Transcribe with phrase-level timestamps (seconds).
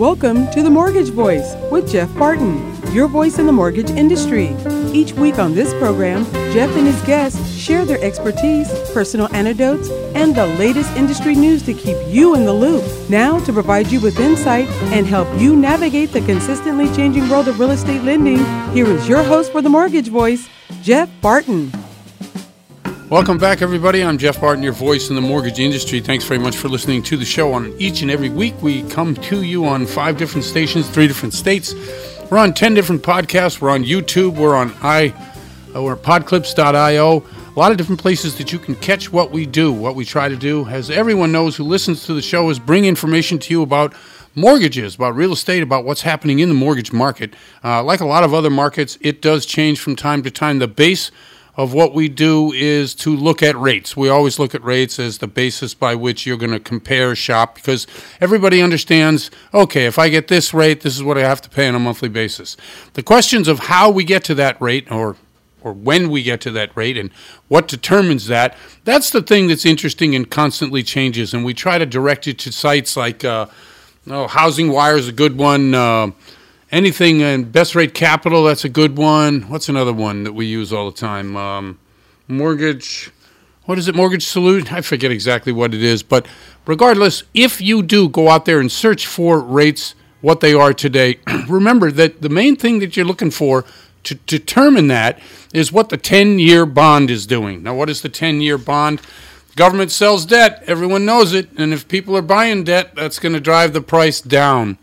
[0.00, 4.56] Welcome to the Mortgage Voice with Jeff Barton, your voice in the mortgage industry.
[4.94, 10.34] Each week on this program, Jeff and his guests share their expertise, personal anecdotes, and
[10.34, 12.82] the latest industry news to keep you in the loop.
[13.10, 17.60] Now, to provide you with insight and help you navigate the consistently changing world of
[17.60, 18.38] real estate lending,
[18.72, 20.48] here is your host for the Mortgage Voice,
[20.80, 21.70] Jeff Barton.
[23.10, 24.04] Welcome back, everybody.
[24.04, 25.98] I'm Jeff Barton, your voice in the mortgage industry.
[25.98, 27.52] Thanks very much for listening to the show.
[27.52, 31.34] On each and every week, we come to you on five different stations, three different
[31.34, 31.74] states.
[32.30, 33.60] We're on ten different podcasts.
[33.60, 34.36] We're on YouTube.
[34.36, 35.08] We're on i,
[35.74, 37.24] uh, we're podclips.io.
[37.56, 40.28] A lot of different places that you can catch what we do, what we try
[40.28, 40.68] to do.
[40.68, 43.92] As everyone knows who listens to the show, is bring information to you about
[44.36, 47.34] mortgages, about real estate, about what's happening in the mortgage market.
[47.64, 50.60] Uh, like a lot of other markets, it does change from time to time.
[50.60, 51.10] The base
[51.60, 53.94] of what we do is to look at rates.
[53.94, 57.54] We always look at rates as the basis by which you're going to compare shop
[57.54, 57.86] because
[58.18, 61.68] everybody understands okay, if I get this rate, this is what I have to pay
[61.68, 62.56] on a monthly basis.
[62.94, 65.16] The questions of how we get to that rate or
[65.60, 67.10] or when we get to that rate and
[67.48, 71.84] what determines that that's the thing that's interesting and constantly changes and we try to
[71.84, 73.44] direct you to sites like uh,
[74.06, 76.10] oh, housing wire is a good one uh,
[76.70, 79.42] anything in best rate capital that's a good one.
[79.42, 81.36] What's another one that we use all the time?
[81.36, 81.78] Um,
[82.28, 83.10] mortgage.
[83.64, 83.94] What is it?
[83.94, 86.26] Mortgage salute i forget exactly what it is but
[86.66, 91.20] regardless if you do go out there and search for rates what they are today
[91.48, 93.64] remember that the main thing that you're looking for
[94.02, 95.20] to determine that
[95.52, 97.62] is what the 10 year bond is doing.
[97.62, 99.00] Now what is the 10 year bond?
[99.56, 100.62] Government sells debt.
[100.66, 101.50] Everyone knows it.
[101.56, 104.78] And if people are buying debt that's going to drive the price down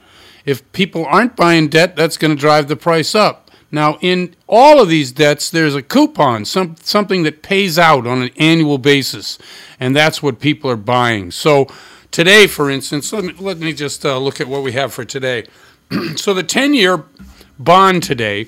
[0.47, 3.51] if people aren't buying debt, that's going to drive the price up.
[3.69, 8.21] Now, in all of these debts, there's a coupon, some, something that pays out on
[8.21, 9.37] an annual basis,
[9.77, 11.31] and that's what people are buying.
[11.31, 11.67] So,
[12.11, 15.03] today, for instance, let me, let me just uh, look at what we have for
[15.03, 15.43] today.
[16.15, 17.03] so, the 10 year
[17.59, 18.47] bond today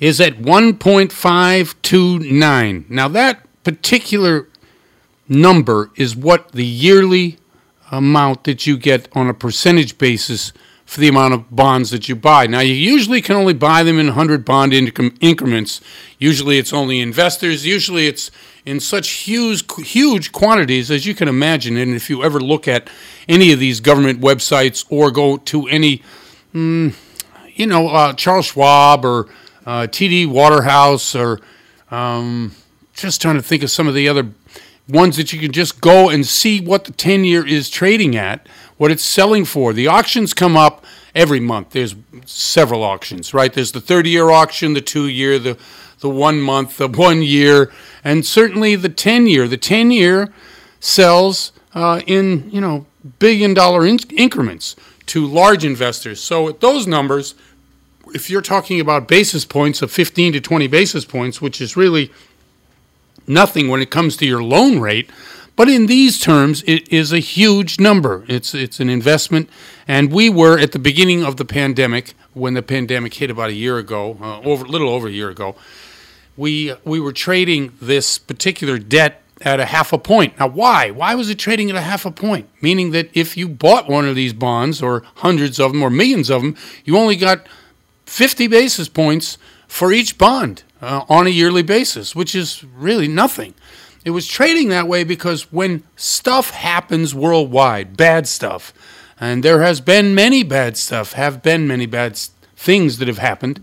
[0.00, 2.90] is at 1.529.
[2.90, 4.48] Now, that particular
[5.28, 7.38] number is what the yearly
[7.92, 10.52] amount that you get on a percentage basis
[10.86, 12.46] for the amount of bonds that you buy.
[12.46, 14.74] Now, you usually can only buy them in 100 bond
[15.20, 15.80] increments.
[16.18, 17.64] Usually it's only investors.
[17.64, 18.30] Usually it's
[18.66, 21.76] in such huge, huge quantities as you can imagine.
[21.76, 22.90] And if you ever look at
[23.28, 26.02] any of these government websites or go to any,
[26.54, 26.94] mm,
[27.54, 29.28] you know, uh, Charles Schwab or
[29.64, 31.40] uh, TD Waterhouse or
[31.90, 32.52] um,
[32.94, 34.24] just trying to think of some of the other
[34.88, 38.48] ones that you can just go and see what the 10 year is trading at,
[38.76, 39.72] what it's selling for.
[39.72, 40.84] The auctions come up
[41.14, 41.70] every month.
[41.70, 41.94] There's
[42.24, 43.52] several auctions, right?
[43.52, 45.56] There's the 30 year auction, the two year, the,
[46.00, 47.70] the one month, the one year,
[48.02, 49.46] and certainly the 10 year.
[49.46, 50.32] The 10 year
[50.80, 52.86] sells uh, in, you know,
[53.18, 54.76] billion dollar in- increments
[55.06, 56.20] to large investors.
[56.20, 57.34] So at those numbers,
[58.14, 62.10] if you're talking about basis points of 15 to 20 basis points, which is really
[63.26, 65.10] nothing when it comes to your loan rate.
[65.54, 68.24] But in these terms, it is a huge number.
[68.26, 69.50] It's it's an investment,
[69.86, 73.54] and we were at the beginning of the pandemic when the pandemic hit about a
[73.54, 75.54] year ago, uh, over a little over a year ago.
[76.36, 80.38] We we were trading this particular debt at a half a point.
[80.38, 80.90] Now, why?
[80.90, 82.48] Why was it trading at a half a point?
[82.62, 86.30] Meaning that if you bought one of these bonds, or hundreds of them, or millions
[86.30, 87.46] of them, you only got
[88.06, 93.54] 50 basis points for each bond uh, on a yearly basis, which is really nothing.
[94.04, 98.74] It was trading that way because when stuff happens worldwide, bad stuff,
[99.20, 102.18] and there has been many bad stuff, have been many bad
[102.56, 103.60] things that have happened,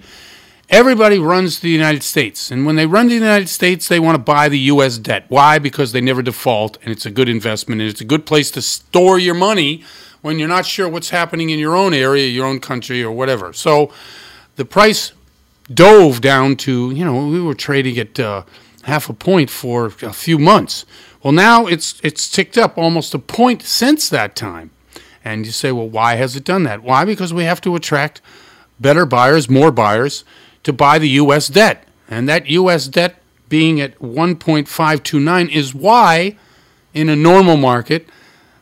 [0.69, 2.51] everybody runs to the United States.
[2.51, 4.97] And when they run to the United States, they want to buy the U.S.
[4.97, 5.25] debt.
[5.27, 5.59] Why?
[5.59, 8.61] Because they never default, and it's a good investment, and it's a good place to
[8.61, 9.83] store your money
[10.21, 13.51] when you're not sure what's happening in your own area, your own country, or whatever.
[13.51, 13.91] So
[14.55, 15.11] the price
[15.73, 18.43] dove down to, you know, we were trading at uh,
[18.83, 20.85] half a point for a few months.
[21.23, 24.71] Well, now it's it's ticked up almost a point since that time.
[25.23, 26.81] And you say, well, why has it done that?
[26.81, 27.03] Why?
[27.05, 28.21] Because we have to attract
[28.79, 30.23] better buyers, more buyers
[30.63, 31.49] to buy the U.S.
[31.49, 31.85] debt.
[32.09, 32.87] And that U.S.
[32.87, 36.37] debt being at 1.529 is why,
[36.93, 38.07] in a normal market,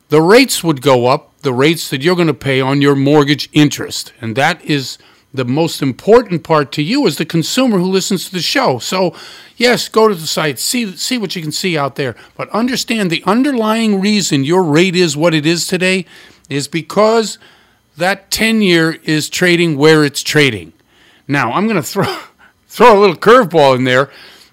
[0.09, 3.49] the rates would go up, the rates that you're going to pay on your mortgage
[3.53, 4.13] interest.
[4.19, 4.97] And that is
[5.33, 8.79] the most important part to you is the consumer who listens to the show.
[8.79, 9.15] So,
[9.55, 13.09] yes, go to the site, see see what you can see out there, but understand
[13.09, 16.05] the underlying reason your rate is what it is today
[16.49, 17.37] is because
[17.97, 20.71] that 10-year is trading where it's trading.
[21.27, 22.05] Now, I'm going to throw
[22.67, 24.09] throw a little curveball in there.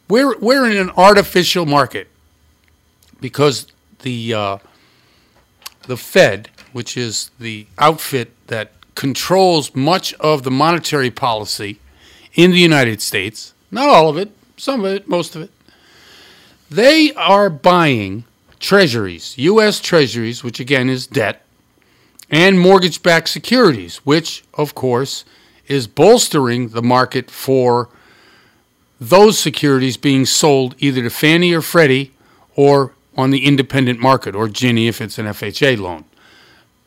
[0.09, 2.09] We're we're in an artificial market
[3.20, 3.69] because
[4.00, 4.59] the uh,
[5.87, 11.79] the Fed which is the outfit that controls much of the monetary policy
[12.35, 15.50] in the United States, not all of it, some of it, most of it,
[16.70, 18.25] they are buying
[18.58, 19.81] treasuries, U.S.
[19.81, 21.43] treasuries, which again is debt,
[22.31, 25.25] and mortgage backed securities, which, of course,
[25.69, 27.88] is bolstering the market for
[29.00, 32.12] those securities being sold either to Fannie or Freddie
[32.56, 36.05] or on the independent market, or Ginnie if it's an FHA loan.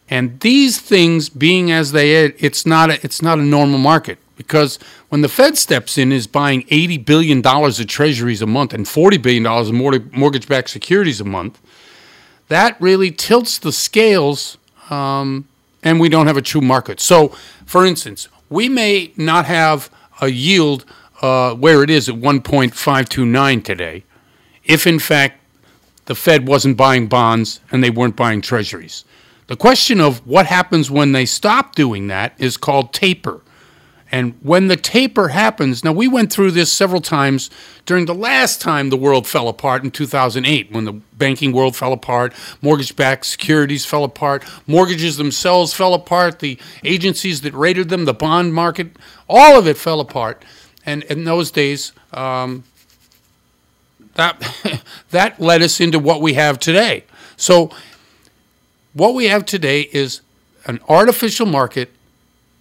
[0.10, 4.18] And these things being as they are, it's not a, it's not a normal market
[4.38, 8.74] because when the Fed steps in is buying 80 billion dollars of treasuries a month
[8.74, 11.60] and 40 billion dollars of mortgage-backed securities a month,
[12.48, 14.58] that really tilts the scales
[14.90, 15.48] um,
[15.84, 17.00] and we don't have a true market.
[17.00, 17.30] So,
[17.66, 19.90] for instance, we may not have
[20.22, 20.86] a yield
[21.22, 24.04] uh, where it is at 1.529 today
[24.68, 25.42] if in fact
[26.06, 29.04] the Fed wasn't buying bonds and they weren't buying treasuries.
[29.48, 33.42] The question of what happens when they stop doing that is called taper.
[34.12, 37.50] And when the taper happens, now we went through this several times
[37.86, 41.92] during the last time the world fell apart in 2008, when the banking world fell
[41.92, 48.06] apart, mortgage backed securities fell apart, mortgages themselves fell apart, the agencies that rated them,
[48.06, 48.96] the bond market,
[49.28, 50.44] all of it fell apart.
[50.86, 52.64] And in those days, um,
[54.14, 57.04] that, that led us into what we have today.
[57.36, 57.72] So
[58.98, 60.22] what we have today is
[60.66, 61.92] an artificial market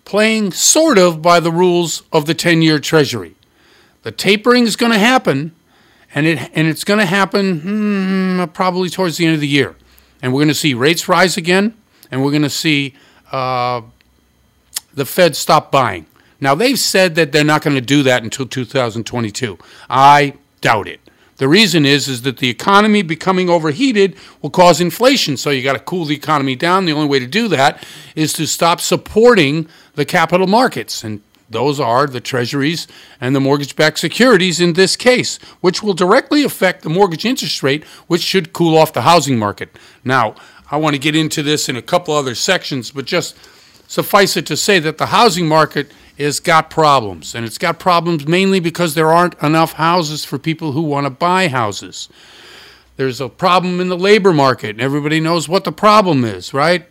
[0.05, 3.35] playing sort of by the rules of the 10 year Treasury.
[4.03, 5.55] The tapering is going to happen,
[6.15, 9.75] and, it, and it's going to happen hmm, probably towards the end of the year.
[10.23, 11.75] And we're going to see rates rise again,
[12.11, 12.95] and we're going to see
[13.33, 13.83] uh,
[14.95, 16.07] the Fed stop buying.
[16.41, 19.59] Now, they've said that they're not going to do that until 2022.
[19.89, 21.01] I doubt it.
[21.37, 25.37] The reason is is that the economy becoming overheated will cause inflation.
[25.37, 26.87] So you got to cool the economy down.
[26.87, 27.85] The only way to do that
[28.15, 32.89] is to stop supporting the capital markets and those are the treasuries
[33.21, 37.63] and the mortgage backed securities in this case, which will directly affect the mortgage interest
[37.63, 39.69] rate, which should cool off the housing market.
[40.05, 40.35] Now,
[40.71, 43.37] I want to get into this in a couple other sections, but just
[43.87, 48.27] suffice it to say that the housing market is got problems, and it's got problems
[48.27, 52.09] mainly because there aren't enough houses for people who want to buy houses.
[52.97, 56.87] There's a problem in the labor market, and everybody knows what the problem is, right?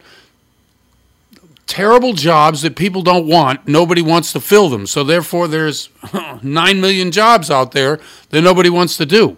[1.66, 4.86] Terrible jobs that people don't want, nobody wants to fill them.
[4.86, 5.90] So, therefore, there's
[6.44, 8.00] 9 million jobs out there
[8.30, 9.38] that nobody wants to do.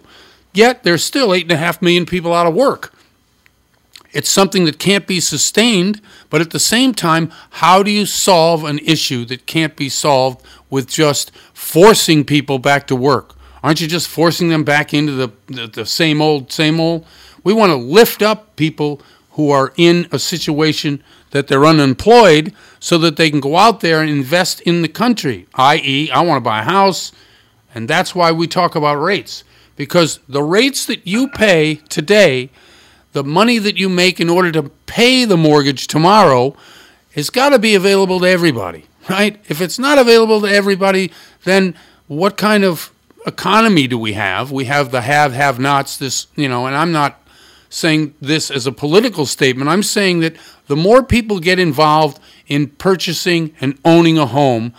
[0.52, 2.92] Yet, there's still 8.5 million people out of work.
[4.12, 6.00] It's something that can't be sustained,
[6.30, 10.44] but at the same time, how do you solve an issue that can't be solved
[10.70, 13.34] with just forcing people back to work?
[13.62, 17.04] Aren't you just forcing them back into the, the, the same old, same old?
[17.44, 19.02] We want to lift up people
[19.32, 24.00] who are in a situation that they're unemployed so that they can go out there
[24.00, 27.12] and invest in the country, i.e., I want to buy a house.
[27.74, 29.44] And that's why we talk about rates.
[29.76, 32.50] Because the rates that you pay today
[33.18, 36.54] the money that you make in order to pay the mortgage tomorrow
[37.16, 39.42] has got to be available to everybody, right?
[39.48, 41.10] If it's not available to everybody,
[41.42, 41.74] then
[42.06, 42.92] what kind of
[43.26, 44.52] economy do we have?
[44.52, 47.20] We have the have have nots, this, you know, and I'm not
[47.70, 49.68] saying this as a political statement.
[49.68, 50.36] I'm saying that
[50.68, 54.72] the more people get involved in purchasing and owning a home,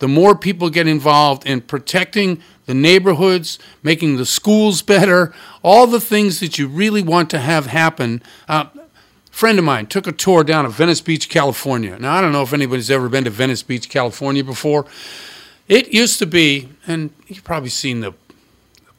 [0.00, 5.32] the more people get involved in protecting the neighborhoods, making the schools better,
[5.62, 8.22] all the things that you really want to have happen.
[8.48, 8.66] Uh,
[9.30, 11.98] friend of mine took a tour down to Venice Beach, California.
[11.98, 14.86] Now, I don't know if anybody's ever been to Venice Beach, California before.
[15.68, 18.14] It used to be, and you've probably seen the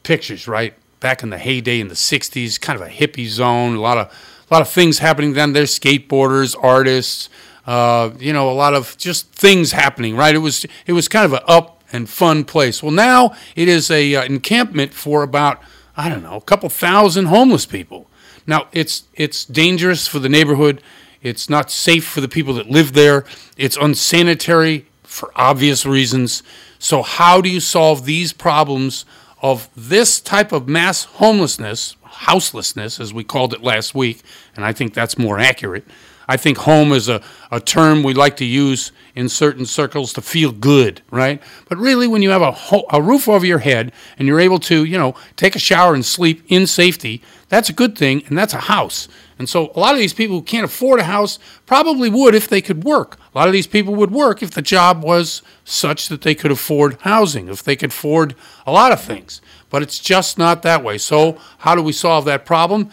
[0.02, 0.74] pictures, right?
[1.00, 4.06] Back in the heyday in the 60s, kind of a hippie zone, a lot of,
[4.50, 5.52] a lot of things happening then.
[5.52, 7.28] There's skateboarders, artists,
[7.66, 10.34] uh, you know, a lot of just things happening, right?
[10.34, 12.82] It was, it was kind of an up and fun place.
[12.82, 15.60] Well, now it is a uh, encampment for about
[15.96, 18.08] I don't know a couple thousand homeless people.
[18.46, 20.82] Now it's it's dangerous for the neighborhood.
[21.22, 23.24] It's not safe for the people that live there.
[23.56, 26.42] It's unsanitary for obvious reasons.
[26.78, 29.04] So how do you solve these problems
[29.42, 34.22] of this type of mass homelessness, houselessness, as we called it last week?
[34.54, 35.84] And I think that's more accurate.
[36.28, 40.20] I think home is a, a term we like to use in certain circles to
[40.20, 41.42] feel good, right?
[41.70, 44.58] But really, when you have a, ho- a roof over your head and you're able
[44.60, 48.36] to, you know, take a shower and sleep in safety, that's a good thing, and
[48.36, 49.08] that's a house.
[49.38, 52.46] And so a lot of these people who can't afford a house probably would if
[52.46, 53.18] they could work.
[53.34, 56.50] A lot of these people would work if the job was such that they could
[56.50, 58.34] afford housing, if they could afford
[58.66, 59.40] a lot of things.
[59.70, 60.98] But it's just not that way.
[60.98, 62.90] So, how do we solve that problem?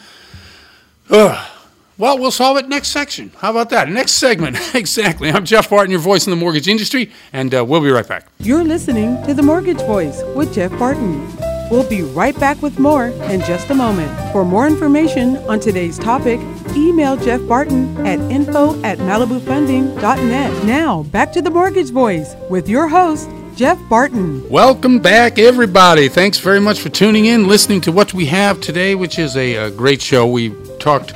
[1.10, 1.52] Ugh
[1.98, 3.32] Well, we'll solve it next section.
[3.38, 3.88] How about that?
[3.88, 4.58] Next segment.
[4.76, 5.32] exactly.
[5.32, 8.28] I'm Jeff Barton, your voice in the mortgage industry, and uh, we'll be right back.
[8.40, 11.26] You're listening to The Mortgage Voice with Jeff Barton.
[11.72, 14.12] We'll be right back with more in just a moment.
[14.34, 16.42] For more information on today's topic,
[16.76, 20.66] email Jeff Barton at info at malibufunding.net.
[20.66, 24.48] Now, back to The Mortgage Voice with your host, Jeff Barton.
[24.50, 26.10] Welcome back, everybody.
[26.10, 29.56] Thanks very much for tuning in, listening to what we have today, which is a,
[29.56, 30.28] a great show.
[30.28, 31.14] We talked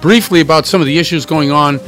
[0.00, 1.80] briefly about some of the issues going on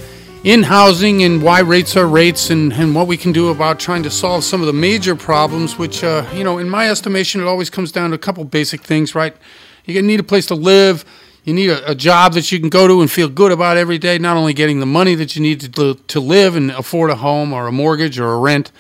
[0.45, 4.03] in housing and why rates are rates and, and what we can do about trying
[4.05, 7.45] to solve some of the major problems, which, uh, you know, in my estimation, it
[7.45, 9.37] always comes down to a couple basic things, right?
[9.85, 11.05] You need a place to live.
[11.45, 13.97] You need a, a, job that you can go to and feel good about every
[13.99, 17.17] day, not only getting the money that you need to, to live and afford a
[17.17, 18.71] home or a mortgage or a rent,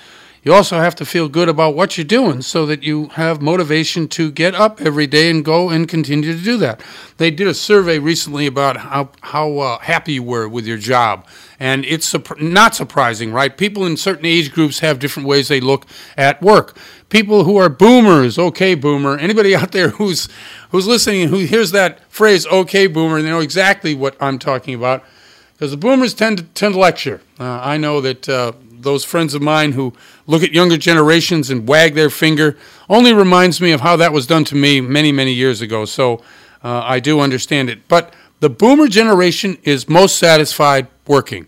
[0.48, 4.08] you also have to feel good about what you're doing so that you have motivation
[4.08, 6.80] to get up every day and go and continue to do that.
[7.18, 11.26] They did a survey recently about how, how uh, happy you were with your job.
[11.60, 13.54] And it's not surprising, right?
[13.54, 15.84] People in certain age groups have different ways they look
[16.16, 16.78] at work.
[17.10, 19.18] People who are boomers, okay, boomer.
[19.18, 20.30] Anybody out there who's
[20.70, 24.74] who's listening and who hears that phrase, okay, boomer, they know exactly what I'm talking
[24.74, 25.04] about.
[25.52, 27.20] Because the boomers tend to tend to lecture.
[27.38, 29.92] Uh, I know that uh, those friends of mine who
[30.26, 32.56] look at younger generations and wag their finger
[32.88, 35.84] only reminds me of how that was done to me many, many years ago.
[35.84, 36.22] So
[36.62, 37.86] uh, I do understand it.
[37.88, 41.46] But the boomer generation is most satisfied working,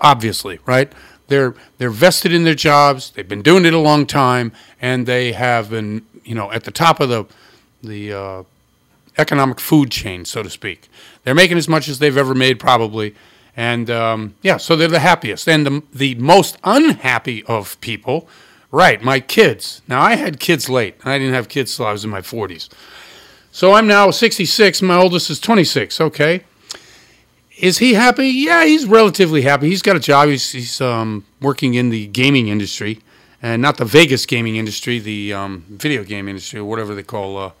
[0.00, 0.92] obviously, right?
[1.28, 5.32] They're, they're vested in their jobs, they've been doing it a long time, and they
[5.32, 7.24] have been, you know, at the top of the,
[7.82, 8.42] the uh,
[9.16, 10.88] economic food chain, so to speak.
[11.22, 13.14] They're making as much as they've ever made, probably
[13.60, 15.46] and um, yeah, so they're the happiest.
[15.46, 18.26] And the, the most unhappy of people,
[18.70, 19.82] right, my kids.
[19.86, 20.94] Now, I had kids late.
[21.04, 22.70] I didn't have kids till I was in my 40s.
[23.52, 24.80] So I'm now 66.
[24.80, 26.00] My oldest is 26.
[26.00, 26.44] Okay.
[27.58, 28.28] Is he happy?
[28.28, 29.68] Yeah, he's relatively happy.
[29.68, 30.30] He's got a job.
[30.30, 33.00] He's, he's um, working in the gaming industry,
[33.42, 37.36] and not the Vegas gaming industry, the um, video game industry, or whatever they call,
[37.36, 37.52] uh,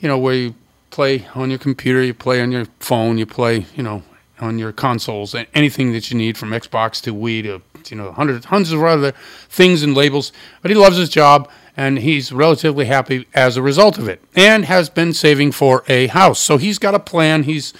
[0.00, 0.54] you know, where you
[0.90, 4.02] play on your computer, you play on your phone, you play, you know,
[4.42, 8.46] on your consoles, anything that you need from Xbox to Wii to you know hundreds
[8.46, 9.12] hundreds of other
[9.48, 10.32] things and labels.
[10.60, 14.66] But he loves his job and he's relatively happy as a result of it, and
[14.66, 16.38] has been saving for a house.
[16.38, 17.44] So he's got a plan.
[17.44, 17.72] He's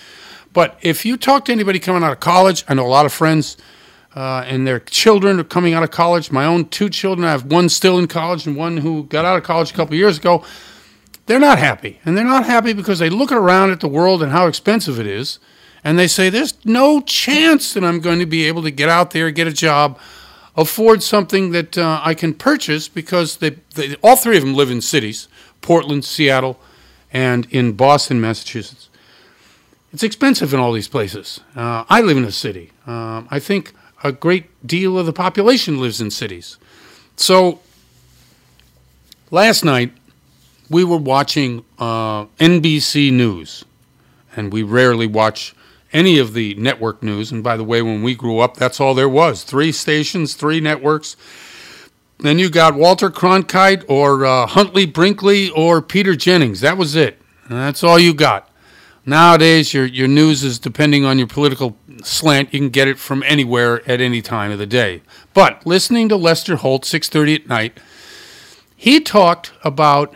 [0.53, 3.13] but if you talk to anybody coming out of college, I know a lot of
[3.13, 3.57] friends.
[4.15, 6.31] Uh, and their children are coming out of college.
[6.31, 9.39] My own two children, I have one still in college and one who got out
[9.39, 10.45] of college a couple years ago.
[11.25, 11.99] They're not happy.
[12.05, 15.07] And they're not happy because they look around at the world and how expensive it
[15.07, 15.39] is
[15.85, 19.11] and they say, There's no chance that I'm going to be able to get out
[19.11, 19.99] there, get a job,
[20.57, 24.71] afford something that uh, I can purchase because they, they, all three of them live
[24.71, 25.29] in cities
[25.61, 26.59] Portland, Seattle,
[27.13, 28.89] and in Boston, Massachusetts.
[29.93, 31.41] It's expensive in all these places.
[31.55, 32.73] Uh, I live in a city.
[32.87, 33.73] Uh, I think
[34.03, 36.57] a great deal of the population lives in cities.
[37.17, 37.61] So
[39.31, 39.93] last night,
[40.71, 43.65] we were watching uh, NBC News,
[44.35, 45.55] and we rarely watch
[45.93, 47.31] any of the network news.
[47.31, 50.61] And by the way, when we grew up, that's all there was three stations, three
[50.61, 51.17] networks.
[52.19, 56.61] Then you got Walter Cronkite or uh, Huntley Brinkley or Peter Jennings.
[56.61, 57.21] That was it.
[57.49, 58.49] And that's all you got.
[59.05, 62.55] Nowadays, your, your news is depending on your political slant.
[62.55, 65.03] You can get it from anywhere at any time of the day.
[65.35, 67.81] But listening to Lester Holt, 6.30 at night,
[68.77, 70.15] he talked about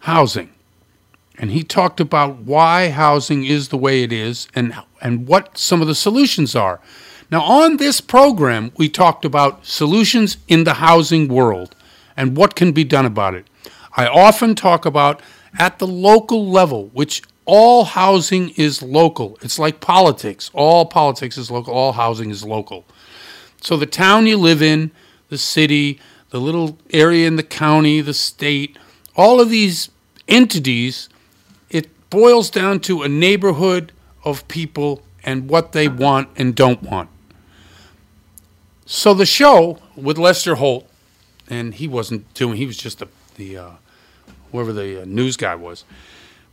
[0.00, 0.53] housing
[1.44, 5.82] and he talked about why housing is the way it is and and what some
[5.82, 6.80] of the solutions are.
[7.30, 11.76] Now on this program we talked about solutions in the housing world
[12.16, 13.46] and what can be done about it.
[13.94, 15.20] I often talk about
[15.58, 19.36] at the local level, which all housing is local.
[19.42, 20.50] It's like politics.
[20.54, 22.86] All politics is local, all housing is local.
[23.60, 24.92] So the town you live in,
[25.28, 28.78] the city, the little area in the county, the state,
[29.14, 29.90] all of these
[30.26, 31.10] entities
[32.14, 33.90] boils down to a neighborhood
[34.24, 37.10] of people and what they want and don't want.
[38.86, 40.88] So the show with Lester Holt,
[41.50, 43.70] and he wasn't doing; he was just the the uh,
[44.52, 45.84] whoever the uh, news guy was.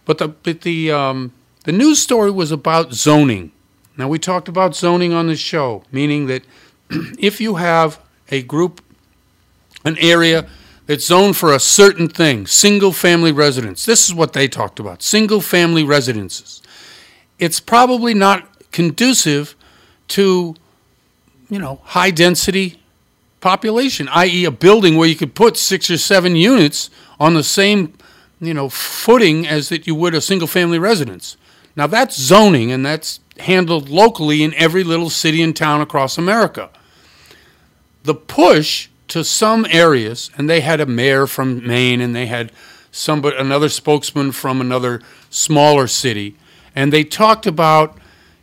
[0.05, 1.31] But the but the um,
[1.65, 3.51] the news story was about zoning.
[3.97, 6.43] Now we talked about zoning on the show, meaning that
[7.19, 7.99] if you have
[8.31, 8.81] a group,
[9.85, 10.49] an area
[10.91, 13.85] it's zoned for a certain thing, single family residence.
[13.85, 16.61] This is what they talked about single family residences.
[17.39, 19.55] It's probably not conducive
[20.09, 20.53] to,
[21.49, 22.81] you know, high density
[23.39, 27.93] population, i.e., a building where you could put six or seven units on the same,
[28.41, 31.37] you know, footing as that you would a single family residence.
[31.75, 36.69] Now that's zoning, and that's handled locally in every little city and town across America.
[38.03, 42.51] The push to some areas, and they had a mayor from Maine, and they had
[42.91, 46.37] somebody, another spokesman from another smaller city,
[46.75, 47.97] and they talked about,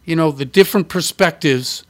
[0.04, 1.84] you know, the different perspectives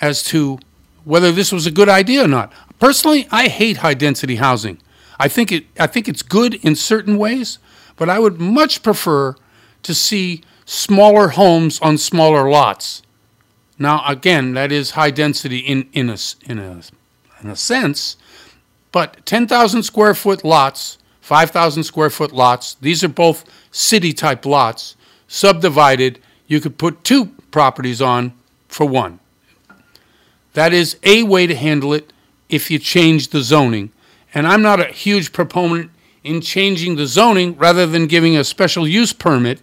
[0.00, 0.58] as to
[1.04, 2.52] whether this was a good idea or not.
[2.78, 4.78] Personally, I hate high density housing.
[5.18, 7.58] I think it I think it's good in certain ways,
[7.96, 9.36] but I would much prefer
[9.82, 13.02] to see smaller homes on smaller lots.
[13.78, 16.80] Now, again, that is high density in, in, a, in, a,
[17.42, 18.16] in a sense,
[18.90, 24.96] but 10,000 square foot lots, 5,000 square foot lots, these are both city type lots,
[25.28, 28.32] subdivided, you could put two properties on
[28.68, 29.18] for one.
[30.54, 32.12] That is a way to handle it
[32.48, 33.90] if you change the zoning.
[34.34, 35.90] And I'm not a huge proponent
[36.22, 39.60] in changing the zoning rather than giving a special use permit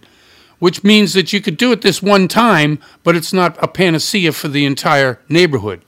[0.60, 4.30] which means that you could do it this one time, but it's not a panacea
[4.30, 5.82] for the entire neighborhood.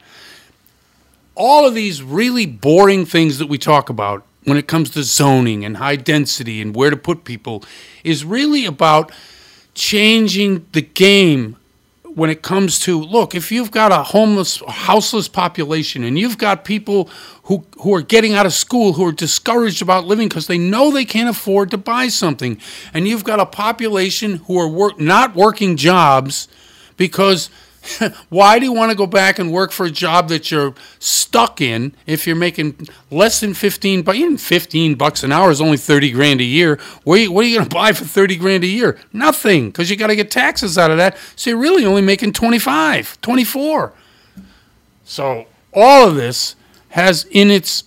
[1.34, 5.64] All of these really boring things that we talk about when it comes to zoning
[5.64, 7.64] and high density and where to put people
[8.04, 9.12] is really about
[9.74, 11.56] changing the game
[12.14, 16.64] when it comes to look, if you've got a homeless, houseless population and you've got
[16.64, 17.08] people
[17.44, 20.90] who, who are getting out of school who are discouraged about living because they know
[20.90, 22.60] they can't afford to buy something,
[22.92, 26.48] and you've got a population who are work, not working jobs
[26.96, 27.48] because
[28.28, 31.60] Why do you want to go back and work for a job that you're stuck
[31.60, 35.76] in if you're making less than 15 but even 15 bucks an hour is only
[35.76, 36.78] 30 grand a year.
[37.04, 38.98] What are you, you going to buy for 30 grand a year?
[39.12, 41.16] Nothing because you got to get taxes out of that.
[41.36, 43.92] So you're really only making 25, 24.
[45.04, 46.54] So all of this
[46.90, 47.84] has in its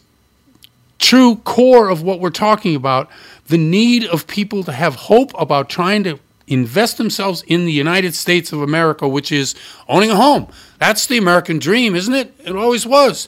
[0.99, 3.09] true core of what we're talking about
[3.47, 8.15] the need of people to have hope about trying to invest themselves in the United
[8.15, 9.55] States of America, which is
[9.87, 10.47] owning a home.
[10.79, 12.33] That's the American dream, isn't it?
[12.43, 13.27] It always was.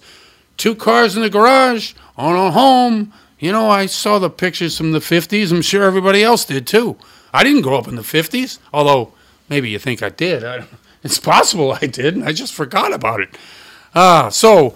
[0.58, 3.13] Two cars in the garage, own a home.
[3.39, 5.52] You know, I saw the pictures from the 50s.
[5.52, 6.98] I'm sure everybody else did too.
[7.34, 9.13] I didn't grow up in the 50s, although
[9.50, 10.44] maybe you think I did.
[10.44, 10.65] I,
[11.04, 13.38] it's possible I did, and I just forgot about it.
[13.94, 14.76] Ah, so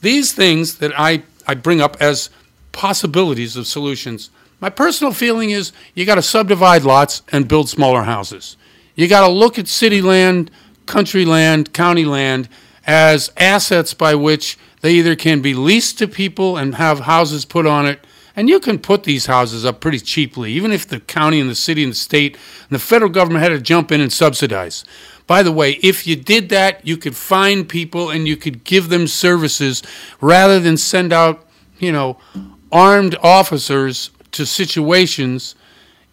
[0.00, 2.30] these things that I, I bring up as
[2.72, 8.02] possibilities of solutions my personal feeling is you got to subdivide lots and build smaller
[8.02, 8.56] houses.
[8.94, 10.50] You got to look at city land,
[10.86, 12.48] country land, county land
[12.86, 17.66] as assets by which they either can be leased to people and have houses put
[17.66, 21.40] on it, and you can put these houses up pretty cheaply, even if the county
[21.40, 24.12] and the city and the state and the federal government had to jump in and
[24.12, 24.84] subsidize.
[25.26, 28.88] By the way, if you did that, you could find people and you could give
[28.88, 29.82] them services
[30.20, 31.46] rather than send out,
[31.78, 32.18] you know,
[32.72, 35.54] armed officers to situations.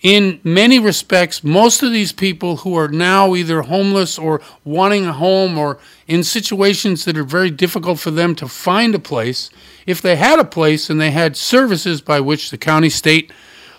[0.02, 5.14] In many respects, most of these people who are now either homeless or wanting a
[5.14, 9.50] home or in situations that are very difficult for them to find a place,
[9.88, 13.32] if they had a place and they had services by which the county, state,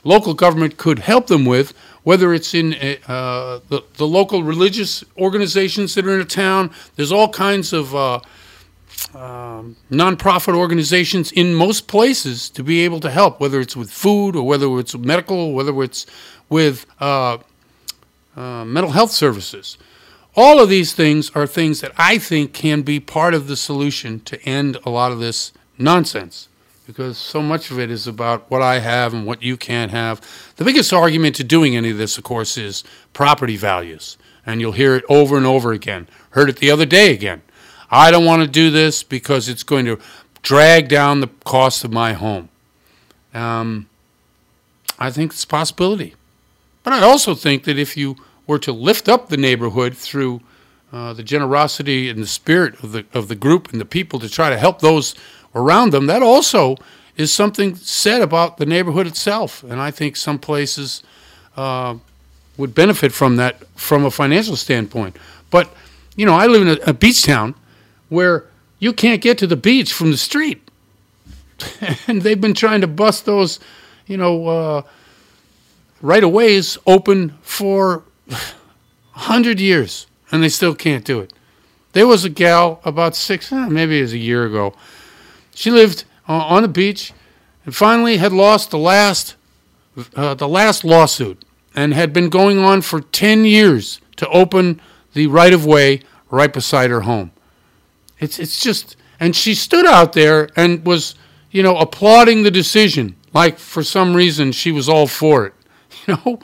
[0.03, 1.73] local government could help them with,
[2.03, 2.75] whether it's in
[3.09, 7.95] uh, the, the local religious organizations that are in a town, there's all kinds of
[7.95, 8.21] uh,
[9.15, 14.37] um, nonprofit organizations in most places to be able to help, whether it's with food
[14.37, 16.07] or whether it's medical, whether it's
[16.49, 17.39] with uh,
[18.37, 19.79] uh, mental health services.
[20.35, 24.21] All of these things are things that I think can be part of the solution
[24.21, 26.49] to end a lot of this nonsense
[26.87, 30.21] because so much of it is about what I have and what you can't have.
[30.57, 34.17] The biggest argument to doing any of this, of course, is property values.
[34.45, 36.07] And you'll hear it over and over again.
[36.31, 37.43] Heard it the other day again.
[37.91, 39.99] I don't want to do this because it's going to
[40.43, 42.49] drag down the cost of my home.
[43.35, 43.89] Um,
[44.99, 46.15] I think it's a possibility.
[46.83, 50.41] But I also think that if you were to lift up the neighborhood through
[50.93, 54.29] uh, the generosity and the spirit of the of the group and the people to
[54.29, 55.15] try to help those
[55.55, 56.77] around them, that also
[57.17, 59.65] is something said about the neighborhood itself.
[59.65, 61.03] And I think some places
[61.57, 61.97] uh,
[62.57, 65.17] would benefit from that from a financial standpoint.
[65.51, 65.75] But
[66.15, 67.55] you know, I live in a, a beach town,
[68.09, 68.47] where
[68.79, 70.71] you can't get to the beach from the street.
[72.07, 73.59] and they've been trying to bust those,
[74.07, 74.83] you know, uh,
[76.01, 81.33] right of ways open for 100 years, and they still can't do it.
[81.93, 84.75] There was a gal about six, eh, maybe it was a year ago.
[85.55, 87.15] She lived uh, on the beach
[87.65, 89.35] and finally had lost the last,
[90.15, 91.43] uh, the last lawsuit
[91.75, 94.81] and had been going on for 10 years to open
[95.15, 97.31] the right of way right beside her home.
[98.19, 101.15] It's it's just and she stood out there and was,
[101.51, 105.53] you know, applauding the decision like for some reason she was all for it.
[106.07, 106.39] You know,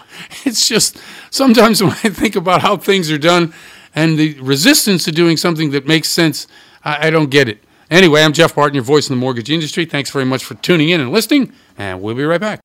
[0.45, 0.99] it's just
[1.31, 3.55] sometimes when I think about how things are done
[3.95, 6.49] and the resistance to doing something that makes sense.
[6.85, 7.63] I, I don't get it.
[7.89, 9.85] Anyway, I'm Jeff Barton, your voice in the mortgage industry.
[9.85, 12.61] Thanks very much for tuning in and listening, and we'll be right back.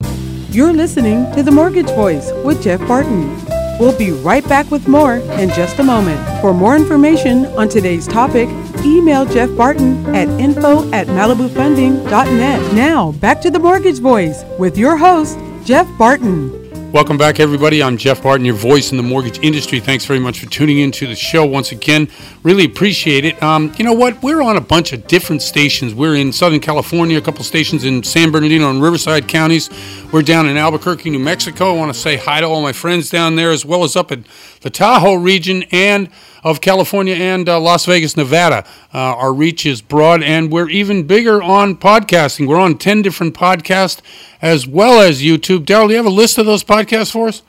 [0.49, 3.45] You're listening to The Mortgage Voice with Jeff Barton.
[3.77, 6.19] We'll be right back with more in just a moment.
[6.41, 8.47] For more information on today's topic,
[8.87, 12.73] email Jeff Barton at info at malibufunding.net.
[12.73, 16.67] Now, back to The Mortgage Voice with your host, Jeff Barton.
[16.93, 17.83] Welcome back, everybody.
[17.83, 19.81] I'm Jeff Barton, your voice in the mortgage industry.
[19.81, 22.07] Thanks very much for tuning in to the show once again.
[22.43, 23.43] Really appreciate it.
[23.43, 24.23] Um, you know what?
[24.23, 25.93] We're on a bunch of different stations.
[25.93, 29.69] We're in Southern California, a couple stations in San Bernardino and Riverside counties.
[30.13, 31.73] We're down in Albuquerque, New Mexico.
[31.73, 34.13] I want to say hi to all my friends down there, as well as up
[34.13, 34.23] in
[34.67, 36.09] the Tahoe region and
[36.43, 38.65] of California and uh, Las Vegas, Nevada.
[38.93, 42.49] Uh, our reach is broad, and we're even bigger on podcasting.
[42.49, 44.01] We're on 10 different podcasts
[44.41, 45.59] as well as YouTube.
[45.59, 47.43] Daryl, do you have a list of those podcasts for us?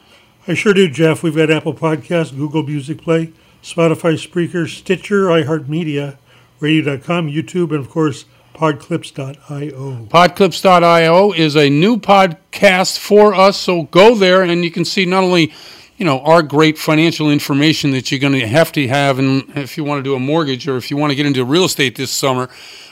[0.46, 1.24] I sure do, Jeff.
[1.24, 3.32] We've got Apple Podcasts, Google Music Play,
[3.64, 6.18] Spotify Spreaker, Stitcher, iHeartMedia,
[6.60, 10.06] Radio.com, YouTube, and of course, Podclips.io.
[10.06, 15.24] Podclips.io is a new podcast for us, so go there and you can see not
[15.24, 15.52] only
[15.98, 19.76] you know, our great financial information that you're going to have to have and if
[19.76, 21.96] you want to do a mortgage or if you want to get into real estate
[21.96, 22.48] this summer.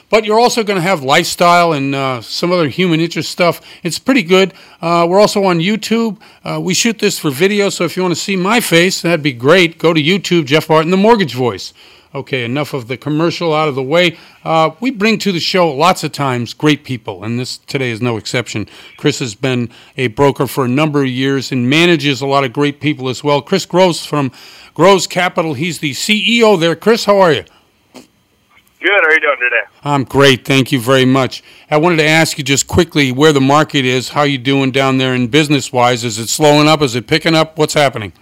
[0.09, 3.61] But you're also going to have lifestyle and uh, some other human interest stuff.
[3.83, 4.53] It's pretty good.
[4.81, 6.19] Uh, we're also on YouTube.
[6.43, 9.21] Uh, we shoot this for video, so if you want to see my face, that'd
[9.21, 9.77] be great.
[9.77, 11.73] Go to YouTube, Jeff Barton, The Mortgage Voice.
[12.15, 14.17] Okay, enough of the commercial out of the way.
[14.45, 18.01] Uh, we bring to the show lots of times great people, and this today is
[18.01, 18.65] no exception.
[18.95, 22.53] Chris has been a broker for a number of years and manages a lot of
[22.53, 23.41] great people as well.
[23.41, 24.31] Chris Groves from
[24.73, 26.77] Groves Capital, he's the CEO there.
[26.77, 27.43] Chris, how are you?
[28.79, 28.89] Good.
[28.89, 29.63] How are you doing today?
[29.83, 30.45] I'm great.
[30.45, 31.43] Thank you very much.
[31.71, 34.99] I wanted to ask you just quickly where the market is, how you doing down
[34.99, 36.03] there in business wise.
[36.03, 36.83] Is it slowing up?
[36.83, 37.57] Is it picking up?
[37.57, 38.13] What's happening?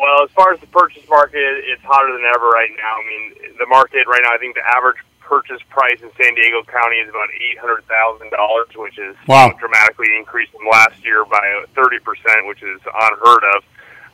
[0.00, 2.96] Well, as far as the purchase market, it's hotter than ever right now.
[2.96, 6.62] I mean, the market right now, I think the average purchase price in San Diego
[6.62, 9.52] County is about eight hundred thousand dollars, which is wow.
[9.58, 13.64] dramatically increased from last year by thirty percent, which is unheard of.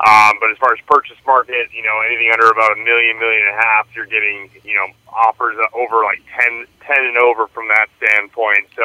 [0.02, 3.46] Um, but as far as purchase market, you know, anything under about a million, million
[3.46, 7.68] and a half, you're getting, you know, offers over like 10, 10 and over from
[7.68, 8.66] that standpoint.
[8.74, 8.82] So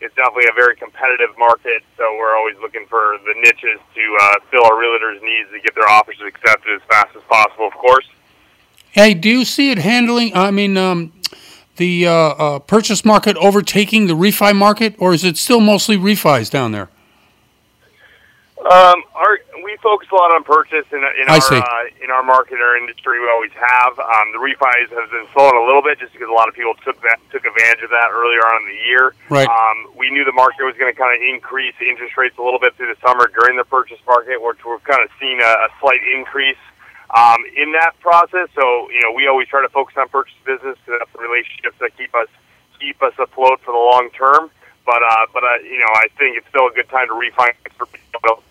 [0.00, 4.34] it's definitely a very competitive market, so we're always looking for the niches to uh,
[4.50, 8.06] fill our realtors' needs to get their offers accepted as fast as possible, of course.
[8.90, 10.34] Hey, do you see it handling?
[10.34, 11.12] I mean, um,
[11.76, 16.50] the uh, uh, purchase market overtaking the refi market, or is it still mostly refis
[16.50, 16.88] down there?
[18.58, 21.54] Um, our we focus a lot on purchase in, in our see.
[21.54, 23.22] uh, in our market, our industry.
[23.22, 23.94] We always have.
[23.94, 26.74] Um, the refis have been slowing a little bit just because a lot of people
[26.82, 29.14] took that took advantage of that earlier on in the year.
[29.30, 29.46] Right.
[29.46, 32.58] Um, we knew the market was going to kind of increase interest rates a little
[32.58, 35.68] bit through the summer during the purchase market, which we've kind of seen a, a
[35.78, 36.58] slight increase
[37.14, 38.50] um, in that process.
[38.58, 41.78] So you know, we always try to focus on purchase business because that's the relationships
[41.78, 42.28] that keep us
[42.82, 44.50] keep us afloat for the long term.
[44.82, 47.70] But uh, but uh, you know, I think it's still a good time to refinance
[47.78, 48.42] for people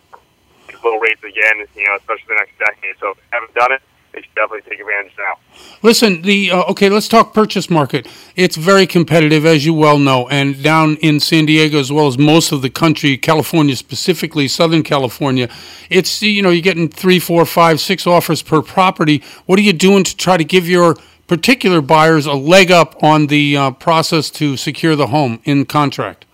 [0.84, 2.96] low rates again, you know, especially the next decade.
[3.00, 3.82] So if you haven't done it,
[4.18, 5.36] they should definitely take advantage now.
[5.84, 8.08] Listen, the uh, okay, let's talk purchase market.
[8.36, 12.18] It's very competitive, as you well know, and down in San Diego as well as
[12.18, 15.50] most of the country, California specifically, Southern California,
[15.90, 19.24] it's you know you're getting three, four, five, six offers per property.
[19.46, 20.96] What are you doing to try to give your
[21.28, 26.26] particular buyers a leg up on the uh, process to secure the home in contract?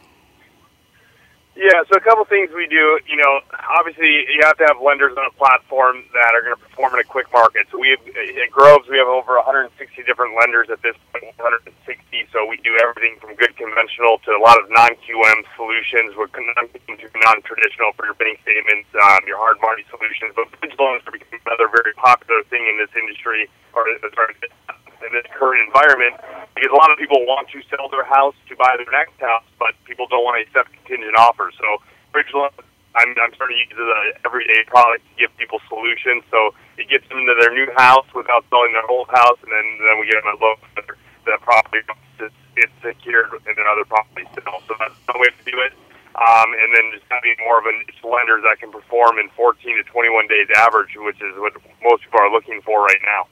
[1.53, 2.97] Yeah, so a couple things we do.
[3.05, 3.39] You know,
[3.77, 6.99] obviously you have to have lenders on a platform that are going to perform in
[6.99, 7.69] a quick market.
[7.69, 9.69] So we have, at Groves, we have over 160
[10.03, 11.69] different lenders at this point, 160.
[12.33, 16.17] So we do everything from good conventional to a lot of non-QM solutions.
[16.17, 20.33] We're non-traditional for your bank statements, um, your hard money solutions.
[20.33, 23.45] But bridge loans are becoming another very popular thing in this industry,
[23.77, 23.85] or
[25.05, 26.15] in this current environment
[26.55, 29.45] because a lot of people want to sell their house to buy their next house,
[29.59, 31.53] but people don't want to accept contingent offers.
[31.59, 32.49] So bridge loan,
[32.95, 36.23] I'm, I'm starting to use an everyday product to give people solutions.
[36.29, 39.65] So it gets them into their new house without selling their old house, and then
[39.81, 41.81] then we get them a loan for the property
[42.23, 44.61] it's, it's secured in another property sale.
[44.67, 45.73] So that's one way to do it.
[46.13, 49.57] Um, and then just having more of a niche lender that can perform in 14
[49.57, 53.25] to 21 days average, which is what most people are looking for right now.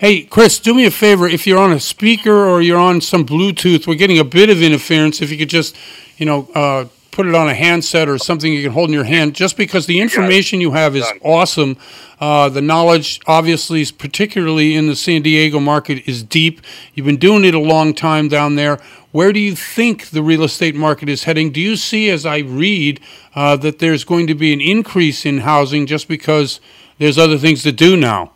[0.00, 1.28] Hey, Chris, do me a favor.
[1.28, 4.62] If you're on a speaker or you're on some Bluetooth, we're getting a bit of
[4.62, 5.20] interference.
[5.20, 5.76] If you could just,
[6.16, 9.04] you know, uh, put it on a handset or something you can hold in your
[9.04, 11.76] hand, just because the information you have is awesome.
[12.18, 16.62] Uh, the knowledge, obviously, is particularly in the San Diego market, is deep.
[16.94, 18.78] You've been doing it a long time down there.
[19.12, 21.52] Where do you think the real estate market is heading?
[21.52, 23.00] Do you see, as I read,
[23.34, 26.58] uh, that there's going to be an increase in housing just because
[26.96, 28.32] there's other things to do now?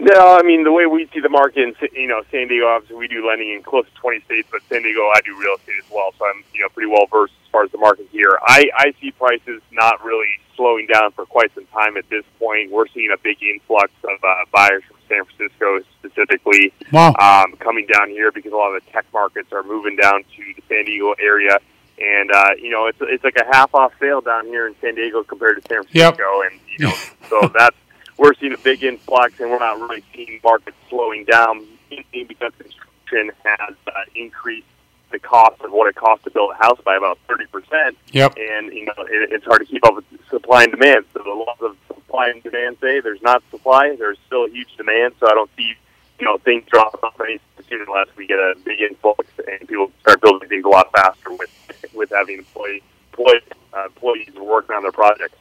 [0.00, 2.96] No, I mean the way we see the market in you know San Diego, obviously
[2.96, 5.74] we do lending in close to 20 states, but San Diego I do real estate
[5.78, 8.38] as well, so I'm you know pretty well versed as far as the market here.
[8.42, 12.70] I I see prices not really slowing down for quite some time at this point.
[12.70, 17.14] We're seeing a big influx of uh, buyers from San Francisco specifically Wow.
[17.18, 20.42] um, coming down here because a lot of the tech markets are moving down to
[20.56, 21.58] the San Diego area.
[21.98, 24.94] And uh, you know, it's it's like a half off sale down here in San
[24.94, 26.16] Diego compared to San Yep.
[26.16, 26.94] Francisco, and you know,
[27.28, 27.76] so that's
[28.20, 32.52] we're seeing a big influx, and we're not really seeing markets slowing down mainly because
[32.58, 34.66] construction has uh, increased
[35.10, 38.36] the cost of what it costs to build a house by about thirty percent Yep.
[38.38, 41.04] and you know it, it's hard to keep up with supply and demand.
[41.12, 44.76] So the laws of supply and demand say there's not supply, there's still a huge
[44.76, 45.14] demand.
[45.18, 45.72] So I don't see
[46.20, 49.90] you know things drop off any soon unless we get a big influx and people
[50.02, 51.50] start building things a lot faster with
[51.94, 53.40] with having employee employee
[53.74, 55.36] uh, employees working on their projects.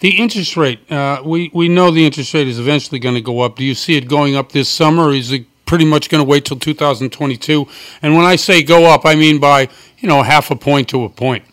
[0.00, 3.40] The interest rate, uh, we, we know the interest rate is eventually going to go
[3.40, 3.56] up.
[3.56, 6.28] Do you see it going up this summer, or is it pretty much going to
[6.28, 7.66] wait till 2022?
[8.02, 11.04] And when I say go up, I mean by, you know, half a point to
[11.04, 11.44] a point.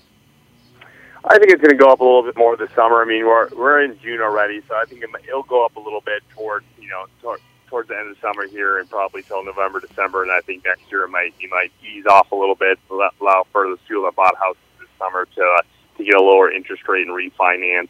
[1.27, 3.01] I think it's going to go up a little bit more this summer.
[3.01, 5.79] I mean, we're we're in June already, so I think it, it'll go up a
[5.79, 9.23] little bit towards you know tor- towards the end of the summer here, and probably
[9.23, 10.21] till November, December.
[10.21, 13.47] And I think next year it might you might ease off a little bit, allow-
[13.51, 15.61] for the people that bought houses this summer to uh,
[15.97, 17.89] to get a lower interest rate and refinance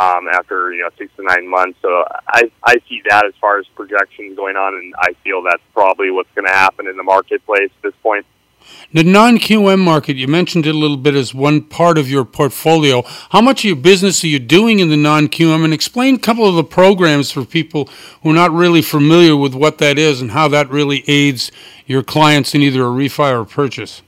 [0.00, 1.78] um, after you know six to nine months.
[1.82, 5.62] So I I see that as far as projections going on, and I feel that's
[5.72, 8.24] probably what's going to happen in the marketplace at this point.
[8.92, 12.24] The non QM market, you mentioned it a little bit as one part of your
[12.24, 13.02] portfolio.
[13.30, 15.64] How much of your business are you doing in the non QM?
[15.64, 17.88] And explain a couple of the programs for people
[18.22, 21.52] who are not really familiar with what that is and how that really aids
[21.86, 24.02] your clients in either a refi or a purchase.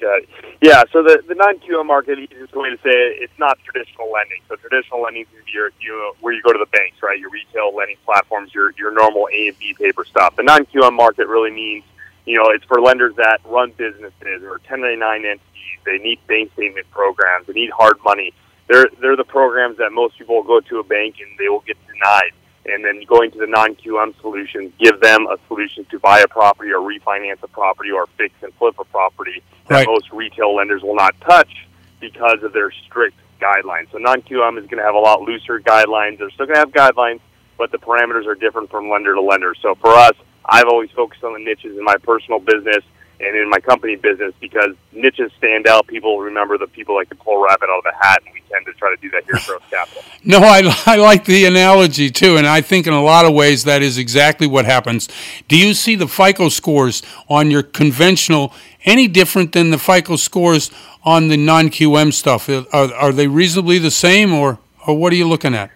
[0.00, 0.18] Yeah,
[0.60, 0.84] yeah.
[0.92, 4.40] So the the non QM market, easiest way to say it, it's not traditional lending.
[4.48, 7.18] So traditional lending is your you where you go to the banks, right?
[7.18, 10.36] Your retail lending platforms, your your normal A and B paper stuff.
[10.36, 11.84] The non QM market really means
[12.24, 15.40] you know it's for lenders that run businesses or 1099 entities.
[15.84, 17.46] They need bank statement programs.
[17.46, 18.32] They need hard money.
[18.68, 21.60] They're they're the programs that most people will go to a bank and they will
[21.66, 22.32] get denied.
[22.68, 26.72] And then going to the non-QM solutions, give them a solution to buy a property
[26.72, 29.86] or refinance a property or fix and flip a property that Right.
[29.86, 31.66] most retail lenders will not touch
[32.00, 33.90] because of their strict guidelines.
[33.92, 36.18] So non-QM is going to have a lot looser guidelines.
[36.18, 37.20] They're still going to have guidelines,
[37.56, 39.54] but the parameters are different from lender to lender.
[39.62, 40.12] So for us,
[40.44, 42.84] I've always focused on the niches in my personal business
[43.20, 45.86] and in my company business because niches stand out.
[45.86, 48.66] People remember the people like to pull rabbit out of the hat, and we tend
[48.66, 50.02] to try to do that here at Groves Capital.
[50.24, 53.64] No, I, I like the analogy too, and I think in a lot of ways
[53.64, 55.08] that is exactly what happens.
[55.48, 58.52] Do you see the FICO scores on your conventional
[58.84, 60.70] any different than the FICO scores
[61.04, 62.48] on the non QM stuff?
[62.48, 65.70] Are, are they reasonably the same, or, or what are you looking at?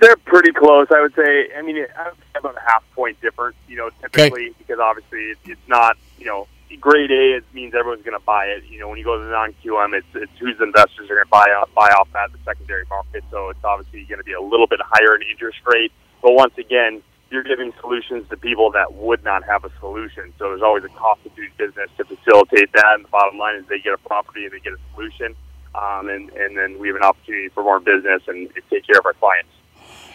[0.00, 1.50] They're pretty close, I would say.
[1.56, 5.34] I mean, I would say about a half point difference, you know, typically, because obviously
[5.44, 6.46] it's not, you know,
[6.80, 8.64] grade A it means everyone's going to buy it.
[8.68, 11.30] You know, when you go to the non-QM, it's, it's whose investors are going to
[11.30, 13.24] buy off, buy off that the secondary market.
[13.30, 15.92] So it's obviously going to be a little bit higher in interest rate.
[16.22, 20.32] But once again, you're giving solutions to people that would not have a solution.
[20.38, 22.94] So there's always a cost of doing business to facilitate that.
[22.94, 25.36] And the bottom line is they get a property and they get a solution.
[25.74, 29.06] Um, and, and then we have an opportunity for more business and take care of
[29.06, 29.50] our clients.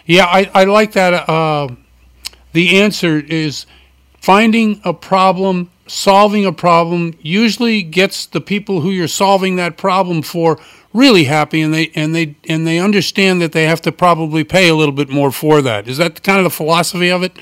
[0.06, 1.30] Yeah, I, I like that.
[1.30, 1.70] Uh,
[2.52, 3.65] the answer is
[4.20, 10.21] finding a problem, solving a problem usually gets the people who you're solving that problem
[10.21, 10.60] for
[10.93, 14.69] really happy and they and they and they understand that they have to probably pay
[14.69, 15.88] a little bit more for that.
[15.88, 17.38] Is that kind of the philosophy of it?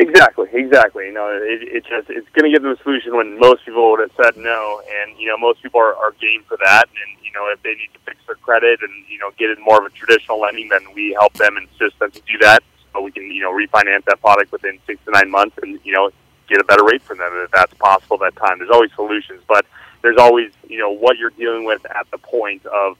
[0.00, 1.06] Exactly, exactly.
[1.06, 3.90] You know, it, it just it's going to give them a solution when most people
[3.90, 6.84] would have said no, and you know most people are, are game for that.
[6.86, 9.62] And you know if they need to fix their credit and you know get in
[9.62, 12.62] more of a traditional lending, then we help them and assist them to do that,
[12.92, 15.92] so we can you know refinance that product within six to nine months, and you
[15.92, 16.10] know
[16.48, 18.58] get a better rate from them if that's possible at that time.
[18.58, 19.66] There's always solutions, but
[20.02, 22.96] there's always you know what you're dealing with at the point of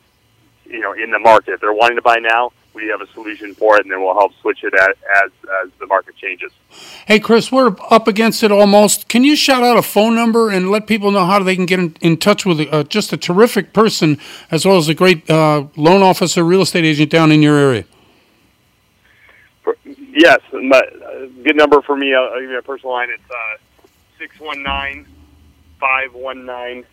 [0.66, 1.54] you know in the market.
[1.54, 4.14] If they're wanting to buy now, we have a solution for it, and then we'll
[4.14, 5.30] help switch it as as,
[5.64, 6.52] as the market changes.
[7.06, 9.08] Hey, Chris, we're up against it almost.
[9.08, 11.78] Can you shout out a phone number and let people know how they can get
[11.78, 14.18] in, in touch with uh, just a terrific person
[14.50, 17.84] as well as a great uh, loan officer, real estate agent down in your area?
[20.18, 22.12] Yes, my, uh, good number for me.
[22.12, 23.08] I'll, I'll give you a personal line.
[23.08, 23.86] It's uh,
[24.18, 25.06] six one nine
[25.78, 26.84] five one nine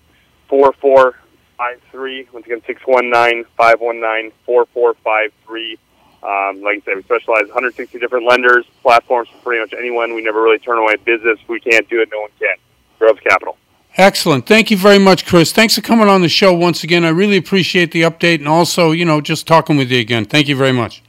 [0.47, 1.15] four four
[1.57, 2.27] five three.
[2.31, 5.79] Once again, six one nine five one nine four four five three.
[6.21, 10.13] Um, like I said, we specialize 160 different lenders, platforms for pretty much anyone.
[10.13, 11.39] We never really turn away business.
[11.41, 12.55] If we can't do it, no one can.
[12.99, 13.57] Groves Capital.
[13.97, 14.45] Excellent.
[14.45, 15.51] Thank you very much, Chris.
[15.51, 17.03] Thanks for coming on the show once again.
[17.03, 20.25] I really appreciate the update and also, you know, just talking with you again.
[20.25, 21.01] Thank you very much.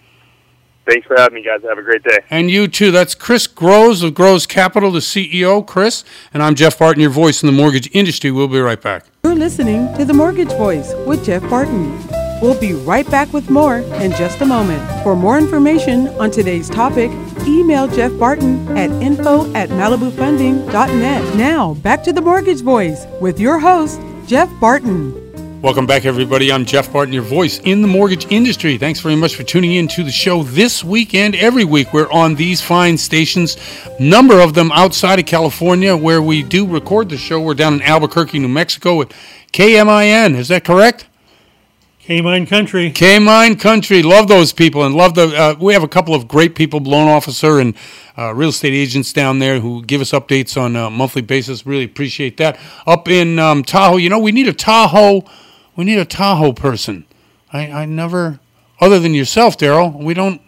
[0.89, 1.63] Thanks for having me, guys.
[1.63, 2.19] Have a great day.
[2.31, 2.91] And you too.
[2.91, 5.67] That's Chris Groves of Groves Capital, the CEO.
[5.67, 8.31] Chris, and I'm Jeff Barton, your voice in the mortgage industry.
[8.31, 9.07] We'll be right back.
[9.25, 11.99] You're listening to The Mortgage Voice with Jeff Barton.
[12.41, 14.83] We'll be right back with more in just a moment.
[15.03, 17.11] For more information on today's topic,
[17.47, 21.37] email Jeff Barton at info at malibufunding.net.
[21.37, 25.26] Now, back to The Mortgage Voice with your host, Jeff Barton.
[25.63, 26.53] Welcome back, everybody.
[26.53, 28.77] I'm Jeff Barton, your voice in the mortgage industry.
[28.77, 31.95] Thanks very much for tuning in to the show this week and every week.
[31.95, 33.57] We're on these fine stations,
[33.99, 37.41] number of them outside of California, where we do record the show.
[37.41, 39.09] We're down in Albuquerque, New Mexico at
[39.53, 40.37] KMIN.
[40.37, 41.07] Is that correct?
[42.01, 42.91] K-Mine Country.
[42.93, 44.03] K-Mine Country.
[44.03, 45.35] Love those people and love the.
[45.37, 47.75] Uh, we have a couple of great people, loan officer and
[48.17, 51.67] uh, real estate agents down there who give us updates on a monthly basis.
[51.67, 52.61] Really appreciate that.
[52.87, 55.25] Up in um, Tahoe, you know, we need a Tahoe
[55.77, 57.05] we need a Tahoe person.
[57.53, 58.41] I, I never,
[58.81, 60.41] other than yourself, Daryl, we don't.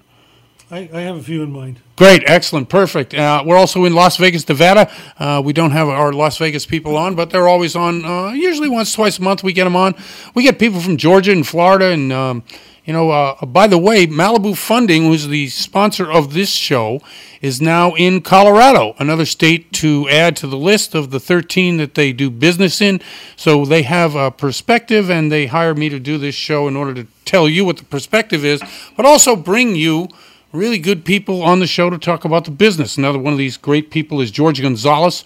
[0.71, 1.81] I, I have a few in mind.
[1.97, 3.15] Great, excellent, perfect.
[3.15, 4.91] Uh, we're also in Las Vegas, Nevada.
[5.19, 8.05] Uh, we don't have our Las Vegas people on, but they're always on.
[8.05, 9.95] Uh, usually once, twice a month, we get them on.
[10.35, 12.45] We get people from Georgia and Florida, and um,
[12.89, 13.11] you know.
[13.11, 17.01] Uh, by the way, Malibu Funding, who's the sponsor of this show,
[17.43, 21.95] is now in Colorado, another state to add to the list of the 13 that
[21.95, 23.01] they do business in.
[23.37, 26.95] So they have a perspective, and they hire me to do this show in order
[26.95, 28.63] to tell you what the perspective is,
[28.97, 30.09] but also bring you
[30.51, 32.97] really good people on the show to talk about the business.
[32.97, 35.25] Another one of these great people is George Gonzalez,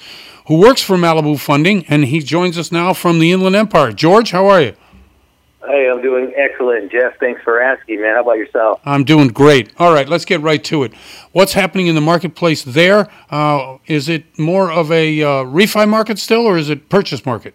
[0.49, 3.93] who works for Malibu Funding, and he joins us now from the Inland Empire.
[3.93, 4.77] George, how are you?
[5.65, 7.17] Hey, I'm doing excellent, Jeff.
[7.21, 8.17] Thanks for asking, man.
[8.17, 8.81] How about yourself?
[8.85, 9.71] I'm doing great.
[9.79, 10.93] All right, let's get right to it.
[11.31, 13.09] What's happening in the marketplace there?
[13.31, 17.55] Uh, is it more of a uh, refi market still, or is it purchase market?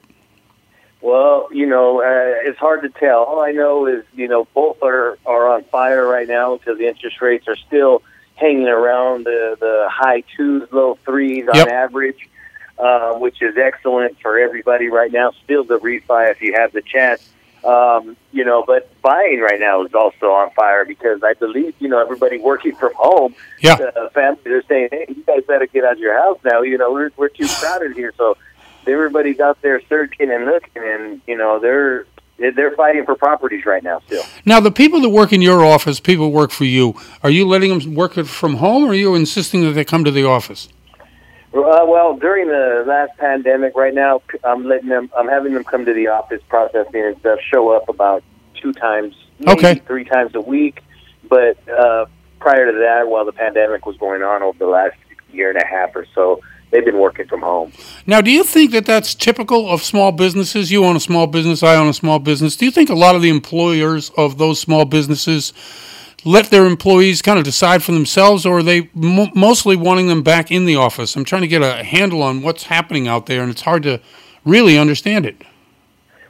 [1.02, 3.24] Well, you know, uh, it's hard to tell.
[3.24, 6.88] All I know is, you know, both are are on fire right now because the
[6.88, 8.04] interest rates are still
[8.36, 11.68] hanging around the the high twos, low threes Yep.
[11.68, 12.30] on average,
[12.80, 15.32] uh, which is excellent for everybody right now.
[15.44, 17.28] Still the refi if you have the chance.
[17.68, 21.90] Um, you know, but buying right now is also on fire because I believe, you
[21.90, 23.76] know, everybody working from home, Yeah.
[23.76, 26.62] the families are saying, hey, you guys better get out of your house now.
[26.62, 28.14] You know, we're, we're too crowded here.
[28.18, 28.38] So
[28.88, 32.06] everybody's out there searching and looking, and, you know, they're
[32.40, 34.24] they're fighting for properties right now still.
[34.46, 37.78] Now, the people that work in your office, people work for you, are you letting
[37.78, 40.70] them work from home, or are you insisting that they come to the office?
[41.58, 45.10] Uh, well, during the last pandemic, right now, I'm letting them.
[45.18, 47.40] I'm having them come to the office, processing and stuff.
[47.52, 48.24] Show up about
[48.62, 49.76] two times, maybe Okay.
[49.88, 50.82] three times a week.
[51.28, 52.06] But uh,
[52.40, 54.96] prior to that, while the pandemic was going on over the last
[55.32, 56.42] year and a half or so,
[56.72, 57.72] they've been working from home.
[58.06, 60.72] Now, do you think that that's typical of small businesses?
[60.72, 62.56] You own a small business, I own a small business.
[62.56, 65.54] Do you think a lot of the employers of those small businesses
[66.26, 70.24] let their employees kind of decide for themselves, or are they mo- mostly wanting them
[70.24, 71.16] back in the office?
[71.16, 74.00] I'm trying to get a handle on what's happening out there, and it's hard to
[74.44, 75.42] really understand it.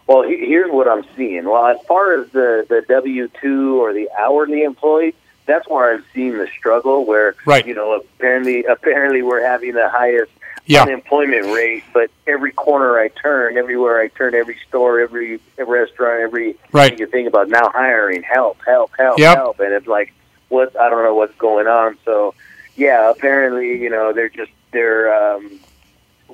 [0.05, 1.45] Well, he- here's what I'm seeing.
[1.45, 5.13] Well, as far as the the W two or the hourly employee,
[5.45, 7.05] that's where I'm seeing the struggle.
[7.05, 7.65] Where Right.
[7.65, 10.31] you know, apparently, apparently, we're having the highest
[10.67, 10.83] Yeah.
[10.83, 11.83] unemployment rate.
[11.93, 16.97] But every corner I turn, everywhere I turn, every store, every restaurant, every Right.
[16.99, 19.35] you think about now hiring, help, help, help, Yep.
[19.35, 20.13] help, and it's like,
[20.49, 20.79] what?
[20.79, 21.97] I don't know what's going on.
[22.05, 22.33] So,
[22.75, 25.13] yeah, apparently, you know, they're just they're.
[25.13, 25.59] um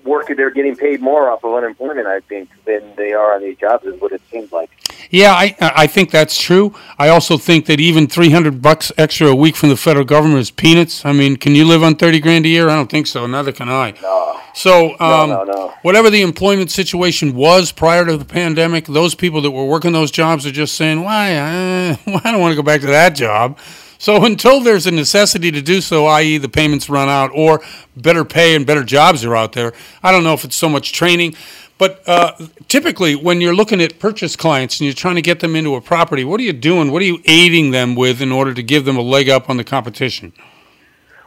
[0.06, 3.58] Working, they're getting paid more off of unemployment, I think, than they are on these
[3.58, 3.86] jobs.
[3.86, 4.70] Is what it seems like.
[5.10, 6.74] Yeah, I I think that's true.
[6.98, 10.52] I also think that even 300 bucks extra a week from the federal government is
[10.52, 11.06] peanuts.
[11.06, 12.70] I mean, can you live on 30 grand a year?
[12.70, 13.28] I don't think so.
[13.28, 13.94] Neither can I.
[14.02, 14.40] No.
[14.54, 15.74] So, um, no, no.
[15.82, 20.12] whatever the employment situation was prior to the pandemic, those people that were working those
[20.12, 21.36] jobs are just saying, "Why?
[21.36, 23.58] Uh, well, I don't want to go back to that job."
[24.04, 27.62] So, until there's a necessity to do so, i.e., the payments run out, or
[27.96, 29.72] better pay and better jobs are out there,
[30.04, 31.38] I don't know if it's so much training.
[31.78, 32.34] But uh,
[32.68, 35.80] typically, when you're looking at purchase clients and you're trying to get them into a
[35.80, 36.92] property, what are you doing?
[36.92, 39.56] What are you aiding them with in order to give them a leg up on
[39.56, 40.34] the competition?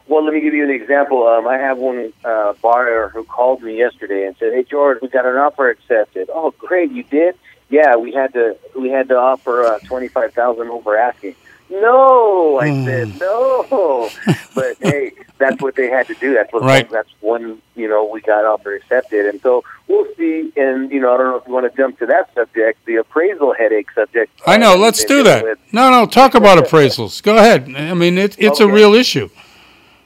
[0.06, 1.26] Well, let me give you an example.
[1.26, 5.08] Um, I have one uh, buyer who called me yesterday and said, "Hey, George, we
[5.08, 7.36] got an offer accepted." Oh, great, you did?
[7.70, 11.36] Yeah, we had to we had to offer uh, twenty five thousand over asking.
[11.68, 12.84] No, I hmm.
[12.84, 14.08] said no,
[14.54, 16.32] but hey, that's what they had to do.
[16.32, 16.88] That's what Right.
[16.88, 20.52] that's when you know we got offer accepted, and so we'll see.
[20.56, 22.96] And you know, I don't know if you want to jump to that subject, the
[22.96, 24.32] appraisal headache subject.
[24.46, 24.76] I know.
[24.76, 25.42] Let's do that.
[25.42, 25.58] with.
[25.72, 26.06] No, no.
[26.06, 27.20] Talk about appraisals.
[27.22, 27.74] Go ahead.
[27.76, 29.28] I mean, it, it's a real issue.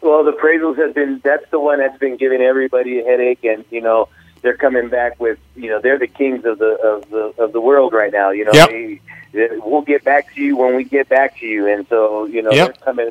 [0.01, 3.67] Well, the appraisals have been that's the one that's been giving everybody a headache, and
[3.71, 4.09] you know
[4.41, 7.61] they're coming back with you know they're the kings of the of the of the
[7.61, 8.31] world right now.
[8.31, 8.69] You know, Yep.
[8.71, 9.01] they-
[9.33, 12.53] we'll get back to you when we get back to you, and so you know
[12.53, 12.81] Yep.
[12.81, 13.11] coming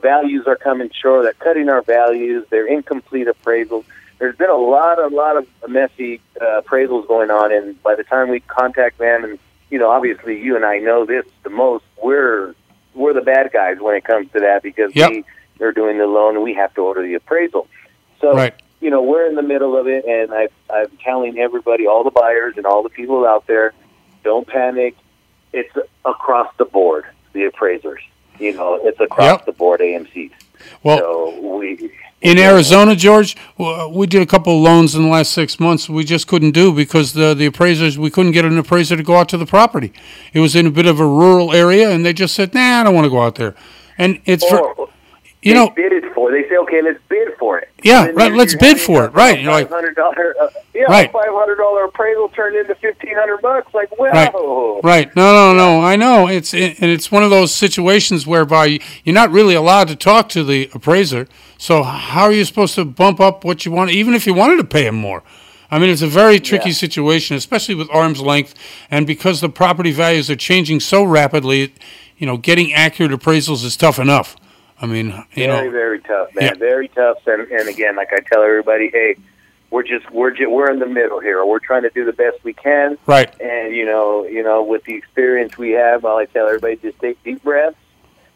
[0.00, 1.24] values are coming short.
[1.24, 2.46] They're cutting our values.
[2.50, 3.84] They're incomplete appraisals.
[4.18, 8.04] There's been a lot, a lot of messy uh, appraisals going on, and by the
[8.04, 9.38] time we contact them, and
[9.70, 12.54] you know, obviously you and I know this the most, we're
[12.94, 15.10] we're the bad guys when it comes to that because Yep.
[15.10, 15.24] we
[15.58, 17.66] they're doing the loan and we have to order the appraisal.
[18.20, 18.54] So Right.
[18.80, 22.10] you know, we're in the middle of it, and I, I'm telling everybody, all the
[22.12, 23.72] buyers and all the people out there,
[24.24, 24.96] don't panic.
[25.52, 25.72] It's
[26.04, 28.00] across the board, the appraisers.
[28.38, 29.46] You know, it's across Yep.
[29.46, 30.30] the board AMCs.
[30.82, 31.90] Well, so we
[32.20, 33.36] In Arizona, George,
[33.90, 35.88] we did a couple of loans in the last six months.
[35.88, 39.16] We just couldn't do because the the appraisers we couldn't get an appraiser to go
[39.16, 39.92] out to the property.
[40.32, 42.84] It was in a bit of a rural area, and they just said, "Nah, I
[42.84, 43.54] don't want to go out there."
[43.96, 44.88] And it's for or,
[45.42, 46.30] you they know, bid it for.
[46.32, 47.68] They say, okay, let's bid for it.
[47.82, 49.96] Yeah, right, let's bid for it, right, you're like- $500,
[50.40, 51.10] uh, yeah, Right.
[51.12, 53.72] five hundred dollar appraisal turned into fifteen hundred bucks.
[53.74, 54.32] Like, Right.
[54.34, 55.14] wow, Right.
[55.16, 55.80] No, no, no.
[55.80, 56.26] I know.
[56.28, 60.44] It's and it's one of those situations whereby you're not really allowed to talk to
[60.44, 61.26] the appraiser.
[61.56, 64.56] So how are you supposed to bump up what you want, even if you wanted
[64.58, 65.22] to pay him more?
[65.70, 66.76] I mean, it's a very tricky Yeah.
[66.76, 68.54] situation, especially with arm's length,
[68.90, 71.72] and because the property values are changing so rapidly.
[72.16, 74.36] You know, getting accurate appraisals is tough enough.
[74.80, 76.44] I mean, you very, know, very tough, man.
[76.44, 76.54] Yeah.
[76.54, 77.26] Very tough.
[77.26, 79.16] And, and again, like I tell everybody, hey,
[79.70, 81.44] we're just we're just, we're in the middle here.
[81.44, 82.96] We're trying to do the best we can.
[83.06, 83.28] right?
[83.40, 86.98] And you know, you know, with the experience we have, all I tell everybody, just
[87.00, 87.76] take deep breaths,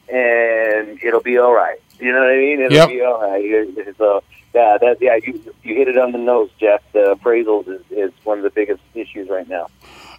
[0.08, 1.78] and it'll be all right.
[2.00, 2.60] You know what I mean?
[2.60, 2.88] It'll Yep.
[2.88, 3.96] be all right.
[3.96, 4.22] So
[4.54, 6.82] yeah, that yeah, you you hit it on the nose, Jeff.
[6.92, 9.68] The appraisals is, is one of the biggest issues right now.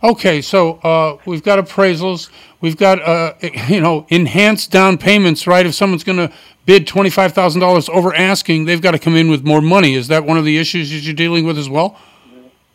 [0.04, 2.30] Okay, so uh, we've got appraisals.
[2.60, 3.34] We've got uh,
[3.70, 5.66] you know enhanced down payments, right?
[5.66, 6.32] If someone's going to
[6.66, 9.94] bid twenty five thousand dollars over asking, they've got to come in with more money.
[9.96, 11.98] Is that one of the issues that you're dealing with as well?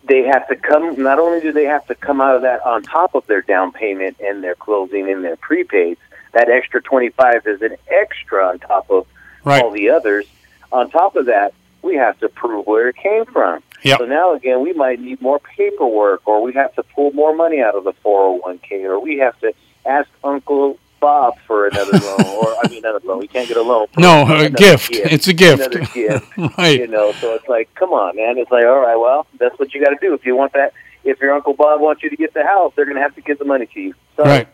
[0.05, 1.03] they have to come.
[1.03, 3.73] Not only do they have to come out of that on top of their down
[3.73, 5.99] payment and their closing and their prepaids,
[6.33, 9.07] that extra twenty five is an extra on top of
[9.45, 9.63] Right.
[9.63, 10.25] all the others.
[10.73, 11.53] On top of that,
[11.83, 13.63] we have to prove where it came from.
[13.83, 13.99] Yep.
[13.99, 17.61] So now again, we might need more paperwork, or we have to pull more money
[17.61, 19.53] out of the four hundred one k, or we have to
[19.87, 23.19] ask Uncle Bob for another loan, or I mean another loan.
[23.21, 23.87] We can't get a loan.
[23.97, 24.91] No, a another gift.
[24.93, 25.75] It's a gift.
[25.75, 26.79] Another gift right.
[26.81, 28.39] you know, so it's like, come on, man.
[28.39, 30.15] It's like, all right, well, that's what you got to do.
[30.15, 30.73] If you want that,
[31.05, 33.21] if your Uncle Bob wants you to get the house, they're going to have to
[33.21, 33.95] give the money to you.
[34.17, 34.49] So, Right.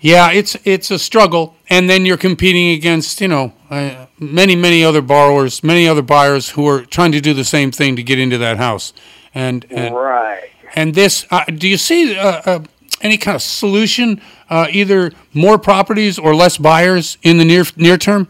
[0.00, 4.82] Yeah, it's it's a struggle, and then you're competing against you know uh, many many
[4.82, 8.18] other borrowers, many other buyers who are trying to do the same thing to get
[8.18, 8.94] into that house,
[9.34, 10.50] and and, Right.
[10.74, 11.26] and this.
[11.30, 12.60] Uh, do you see uh, uh,
[13.02, 17.98] any kind of solution, uh, either more properties or less buyers in the near near
[17.98, 18.28] term?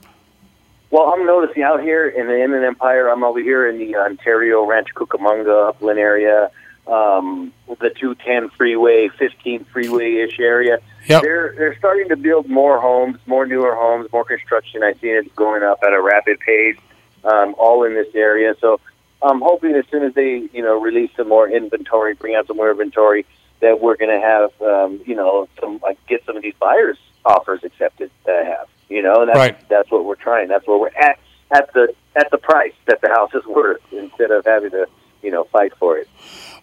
[0.90, 4.66] Well, I'm noticing out here in the Inland Empire, I'm over here in the Ontario,
[4.66, 6.50] Rancho Cucamonga, Upland area,
[6.86, 10.78] um, the 210 freeway, 15 freeway ish area.
[11.06, 11.22] Yep.
[11.22, 14.82] They're they're starting to build more homes, more newer homes, more construction.
[14.82, 16.76] I see it going up at a rapid pace,
[17.24, 18.54] um, all in this area.
[18.60, 18.80] So
[19.22, 22.56] I'm hoping as soon as they you know release some more inventory, bring out some
[22.58, 23.24] more inventory,
[23.60, 26.98] that we're going to have um, you know some like get some of these buyers
[27.24, 28.68] offers accepted that I have.
[28.88, 29.68] You know, and that's Right.
[29.68, 30.48] that's what we're trying.
[30.48, 31.18] That's where we're at
[31.50, 34.86] at the at the price that the house is worth instead of having to
[35.22, 36.08] you know fight for it.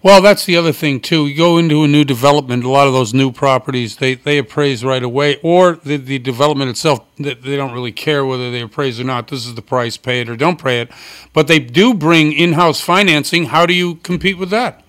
[0.04, 1.28] Well, that's the other thing too.
[1.28, 4.84] You go into a new development, a lot of those new properties they, they appraise
[4.86, 9.00] right away, or the, the development itself they, they don't really care whether they appraise
[9.00, 9.28] or not.
[9.28, 10.92] This is the price, pay it or don't pay it.
[11.34, 13.46] But they do bring in-house financing.
[13.46, 14.84] How do you compete with that?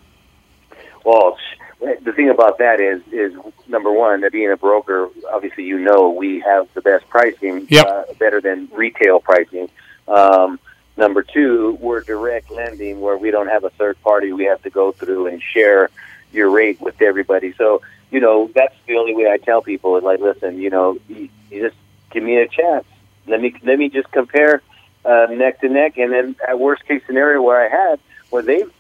[1.04, 1.38] Well,
[1.80, 3.32] the thing about that is, is
[3.66, 7.86] number one, that being a broker, obviously you know we have the best pricing, Yep.
[7.86, 9.70] uh, better than retail pricing.
[10.06, 10.58] Um,
[10.98, 14.70] number two, we're direct lending where we don't have a third party we have to
[14.70, 15.88] go through and share
[16.32, 17.54] your rate with everybody.
[17.56, 17.80] So,
[18.10, 21.30] you know, that's the only way I tell people is like, listen, you know, you,
[21.50, 21.76] just
[22.10, 22.84] give me a chance.
[23.26, 24.62] Let me let me just compare
[25.04, 28.72] uh, neck to neck, and then at worst case scenario where I had where they've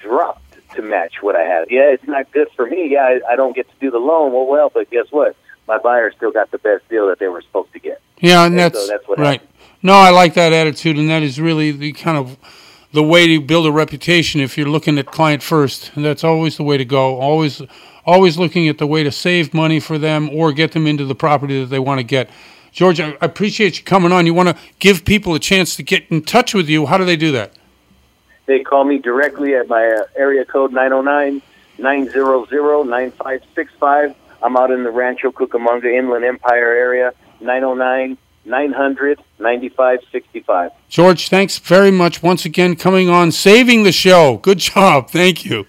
[0.00, 1.70] dropped to match what I had.
[1.70, 2.92] Yeah, it's not good for me.
[2.92, 4.32] Yeah, I, I don't get to do the loan.
[4.32, 5.36] Well, well, but guess what?
[5.68, 8.00] My buyer still got the best deal that they were supposed to get.
[8.20, 9.40] Yeah, and And that's, so that's right.
[9.40, 9.48] happened.
[9.82, 12.36] No, I like that attitude, and that is really the kind of
[12.92, 14.40] the way to build a reputation.
[14.40, 17.20] If you're looking at client first, and that's always the way to go.
[17.20, 17.62] Always,
[18.04, 21.14] always looking at the way to save money for them or get them into the
[21.14, 22.28] property that they want to get.
[22.72, 24.26] George, I I appreciate you coming on.
[24.26, 26.86] You want to give people a chance to get in touch with you.
[26.86, 27.52] How do they do that?
[28.46, 31.42] They call me directly at my uh, area code 909
[31.78, 34.14] 900 9565.
[34.42, 40.70] I'm out in the Rancho Cucamonga Inland Empire area, 909 900 9565.
[40.88, 44.38] George, thanks very much once again coming on, saving the show.
[44.38, 45.10] Good job.
[45.10, 45.66] Thank you.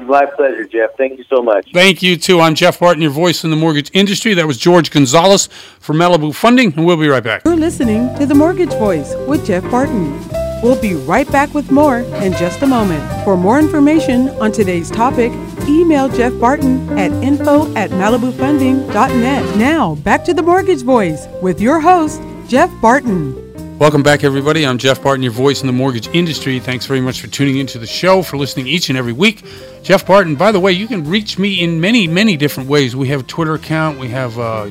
[0.00, 0.90] My pleasure, Jeff.
[0.96, 1.70] Thank you so much.
[1.72, 2.40] Thank you, too.
[2.40, 4.34] I'm Jeff Barton, your voice in the mortgage industry.
[4.34, 5.48] That was George Gonzalez
[5.80, 7.42] from Malibu Funding, and we'll be right back.
[7.44, 10.47] You're listening to The Mortgage Voice with Jeff Barton.
[10.62, 13.24] We'll be right back with more in just a moment.
[13.24, 15.30] For more information on today's topic,
[15.68, 19.56] email Jeff Barton at info at malibufunding.net.
[19.56, 23.78] Now, back to The Mortgage Voice with your host, Jeff Barton.
[23.78, 24.66] Welcome back, everybody.
[24.66, 26.58] I'm Jeff Barton, your voice in the mortgage industry.
[26.58, 29.44] Thanks very much for tuning into the show, for listening each and every week.
[29.84, 32.96] Jeff Barton, by the way, you can reach me in many, many different ways.
[32.96, 34.00] We have a Twitter account.
[34.00, 34.70] We have, uh,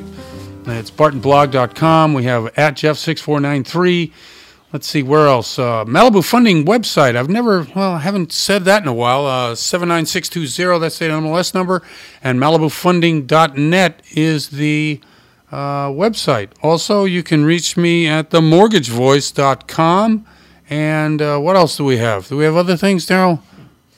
[0.65, 2.13] it's bartonblog.com.
[2.13, 4.11] We have at Jeff6493.
[4.73, 5.57] Let's see, where else?
[5.57, 7.15] Uh, Malibu Funding website.
[7.15, 9.25] I've never, well, I haven't said that in a while.
[9.25, 11.81] Uh, 79620, that's the MLS number.
[12.21, 14.99] And MalibuFunding.net is the
[15.53, 16.49] uh, website.
[16.61, 20.27] Also, you can reach me at themortgagevoice.com.
[20.69, 22.27] And uh, what else do we have?
[22.27, 23.39] Do we have other things, Daryl?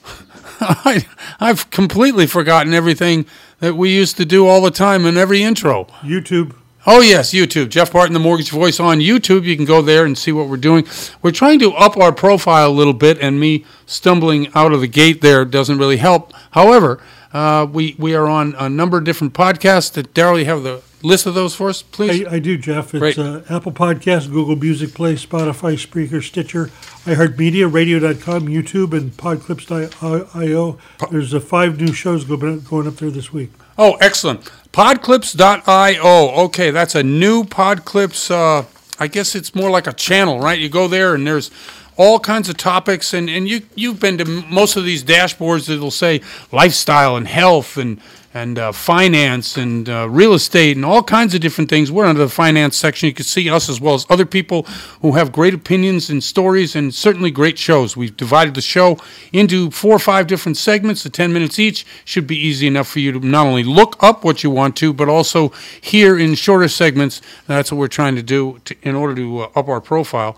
[0.60, 1.04] I,
[1.40, 3.26] I've completely forgotten everything
[3.58, 5.86] that we used to do all the time in every intro.
[6.02, 6.54] YouTube.
[6.86, 7.68] Oh, yes, YouTube.
[7.68, 9.44] Jeff Barton, the Mortgage Voice on YouTube.
[9.44, 10.86] You can go there and see what we're doing.
[11.20, 14.86] We're trying to up our profile a little bit, and me stumbling out of the
[14.88, 16.32] gate there doesn't really help.
[16.52, 17.00] However,
[17.34, 19.92] uh, we, we are on a number of different podcasts.
[19.92, 22.26] That Daryl, you have the list of those for us, please?
[22.26, 22.94] I, I do, Jeff.
[22.94, 26.66] It's uh, Apple Podcasts, Google Music Play, Spotify, Spreaker, Stitcher,
[27.04, 30.78] iHeartMedia, Radio.com, YouTube, and Podclips.io.
[31.10, 33.50] There's uh, five new shows going up there this week.
[33.78, 34.50] Oh, excellent.
[34.72, 36.44] Podclips.io.
[36.44, 38.30] Okay, that's a new Podclips.
[38.30, 38.66] Uh,
[39.00, 40.58] I guess it's more like a channel, right?
[40.58, 41.50] You go there and there's
[41.96, 45.90] all kinds of topics, and, and you, you've been to most of these dashboards that'll
[45.90, 46.20] say
[46.52, 48.00] lifestyle and health and,
[48.32, 51.90] and uh, finance and uh, real estate and all kinds of different things.
[51.90, 53.08] We're under the finance section.
[53.08, 54.62] You can see us as well as other people
[55.02, 57.96] who have great opinions and stories and certainly great shows.
[57.96, 58.98] We've divided the show
[59.32, 61.84] into four or five different segments, the 10 minutes each.
[62.04, 64.92] Should be easy enough for you to not only look up what you want to,
[64.92, 65.48] but also
[65.80, 67.20] hear in shorter segments.
[67.48, 70.36] That's what we're trying to do to, in order to uh, up our profile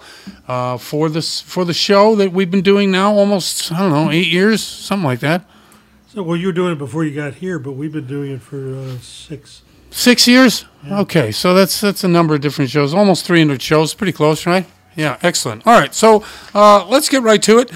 [0.49, 4.11] uh, for this for the show that we've been doing now almost I don't know
[4.11, 5.45] eight years, something like that.
[6.13, 8.43] So, well, you were doing it before you got here, but we've been doing it
[8.43, 9.63] for uh, six.
[9.91, 10.67] Six years?
[10.91, 14.67] Okay, so that's that's a number of different shows, almost 300 shows, pretty close, right?
[14.95, 15.67] Yeah, excellent.
[15.67, 16.23] All right, so
[16.55, 17.73] uh, let's get right to it.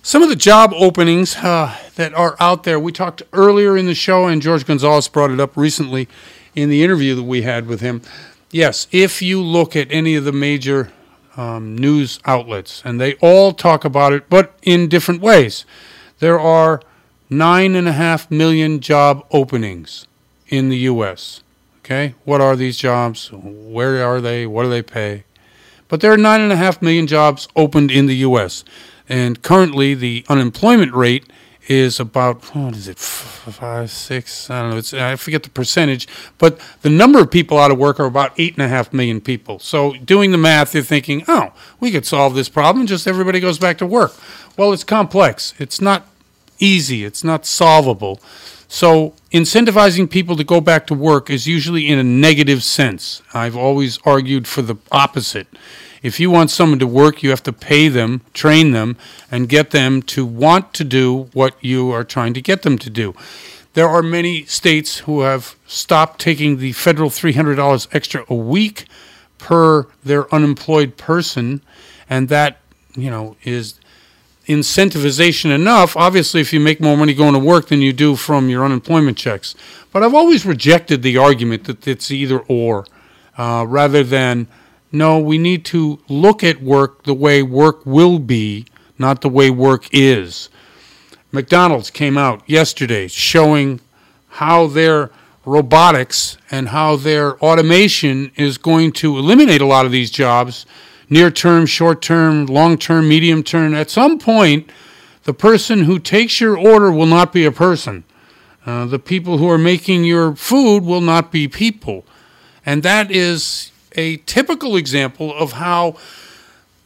[0.00, 3.96] Some of the job openings uh, that are out there, we talked earlier in the
[3.96, 6.08] show, and George Gonzalez brought it up recently
[6.54, 8.00] in the interview that we had with him.
[8.52, 10.92] Yes, if you look at any of the major
[11.36, 15.66] um, news outlets, and they all talk about it, but in different ways,
[16.20, 16.80] there are
[17.32, 20.06] nine and a half million job openings
[20.48, 21.42] in the U.S.
[21.78, 23.30] Okay, what are these jobs?
[23.32, 24.46] Where are they?
[24.46, 25.24] What do they pay?
[25.88, 28.64] But there are nine and a half million jobs opened in the U.S.
[29.08, 31.24] And currently, the unemployment rate
[31.68, 34.50] is about what is it, five, six?
[34.50, 34.76] I don't know.
[34.76, 36.08] It's I forget the percentage,
[36.38, 39.20] but the number of people out of work are about eight and a half million
[39.20, 39.58] people.
[39.58, 42.86] So, doing the math, you're thinking, oh, we could solve this problem.
[42.86, 44.12] Just everybody goes back to work.
[44.56, 45.54] Well, it's complex.
[45.58, 46.06] It's not
[46.58, 47.04] easy.
[47.04, 48.20] It's not solvable.
[48.68, 53.20] So, incentivizing people to go back to work is usually in a negative sense.
[53.34, 55.46] I've always argued for the opposite.
[56.02, 58.96] If you want someone to work, you have to pay them, train them,
[59.30, 62.90] and get them to want to do what you are trying to get them to
[62.90, 63.14] do.
[63.74, 68.86] There are many states who have stopped taking the federal $300 extra a week
[69.38, 71.62] per their unemployed person,
[72.08, 72.58] and that,
[72.96, 73.78] you know, is
[74.46, 75.96] incentivization enough.
[75.96, 79.16] Obviously, if you make more money going to work than you do from your unemployment
[79.16, 79.54] checks.
[79.92, 82.86] But I've always rejected the argument that it's either or,
[83.38, 84.48] uh, rather than
[84.90, 88.66] no, we need to look at work the way work will be,
[88.98, 90.50] not the way work is.
[91.30, 93.80] McDonald's came out yesterday showing
[94.28, 95.10] how their
[95.46, 100.66] robotics and how their automation is going to eliminate a lot of these jobs
[101.12, 103.74] near term, short term, long term, medium term.
[103.74, 104.70] At some point,
[105.24, 108.04] the person who takes your order will not be a person.
[108.64, 112.06] Uh, the people who are making your food will not be people.
[112.64, 115.96] And that is a typical example of how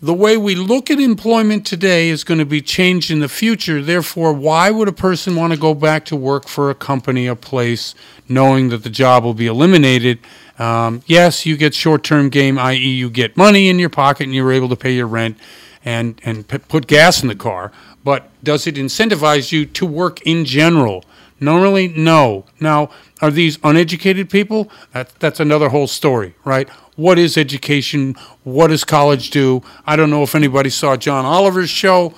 [0.01, 3.81] the way we look at employment today is going to be changed in the future.
[3.81, 7.35] Therefore, why would a person want to go back to work for a company, a
[7.35, 7.95] place,
[8.29, 10.19] knowing that the job will be eliminated?
[10.59, 14.35] Um, yes, you get short term game, i.e., you get money in your pocket and
[14.35, 15.39] you're able to pay your rent
[15.83, 17.73] and, and p- put gas in the car.
[18.05, 21.05] But does it incentivize you to work in general?
[21.39, 22.47] Normally, no.
[22.61, 24.71] Now, are these uneducated people?
[24.93, 26.69] That, that's another whole story, right?
[26.97, 28.15] What is education?
[28.43, 29.63] What does college do?
[29.87, 32.15] I don't know if anybody saw John Oliver's show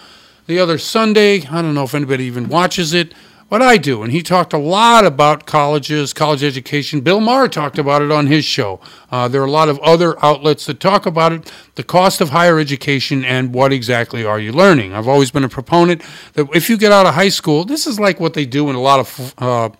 [0.46, 1.46] the other Sunday.
[1.48, 3.12] I don't know if anybody even watches it
[3.48, 4.02] what I do.
[4.02, 7.00] And he talked a lot about colleges, college education.
[7.00, 8.80] Bill Maher talked about it on his show.
[9.10, 12.30] Uh, there are a lot of other outlets that talk about it, the cost of
[12.30, 14.92] higher education, and what exactly are you learning.
[14.92, 16.02] I've always been a proponent
[16.34, 18.76] that if you get out of high school, this is like what they do in
[18.76, 19.70] a lot of uh,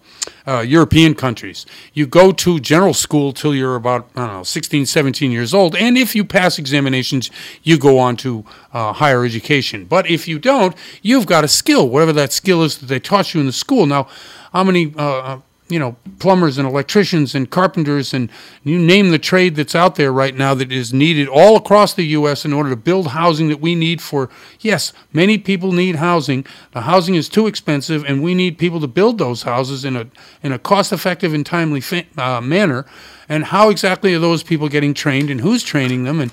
[0.47, 1.67] uh, European countries.
[1.93, 5.77] You go to general school till you're about, I don't know, 16, 17 years old.
[5.77, 7.31] And if you pass examinations,
[7.63, 9.85] you go on to uh, higher education.
[9.85, 13.35] But if you don't, you've got a skill, whatever that skill is that they taught
[13.35, 13.87] you in the school.
[13.87, 14.09] Now,
[14.53, 18.31] how many uh, uh you know, plumbers and electricians and carpenters and
[18.65, 22.05] you name the trade that's out there right now that is needed all across the
[22.07, 22.45] U.S.
[22.45, 26.47] in order to build housing that we need for, yes, many people need housing.
[26.73, 30.07] The housing is too expensive and we need people to build those houses in a,
[30.43, 32.87] in a cost effective and timely fa- uh, manner.
[33.29, 36.21] And how exactly are those people getting trained and who's training them?
[36.21, 36.33] And,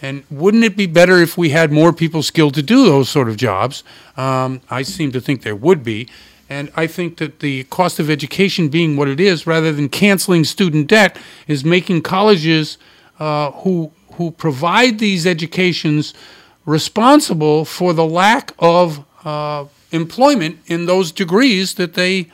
[0.00, 3.28] and wouldn't it be better if we had more people skilled to do those sort
[3.28, 3.82] of jobs?
[4.16, 6.08] Um, I seem to think there would be.
[6.50, 10.44] And I think that the cost of education being what it is, rather than canceling
[10.44, 12.78] student debt, is making colleges
[13.18, 16.12] uh, who who provide these educations
[16.66, 22.28] responsible for the lack of uh, employment in those degrees that they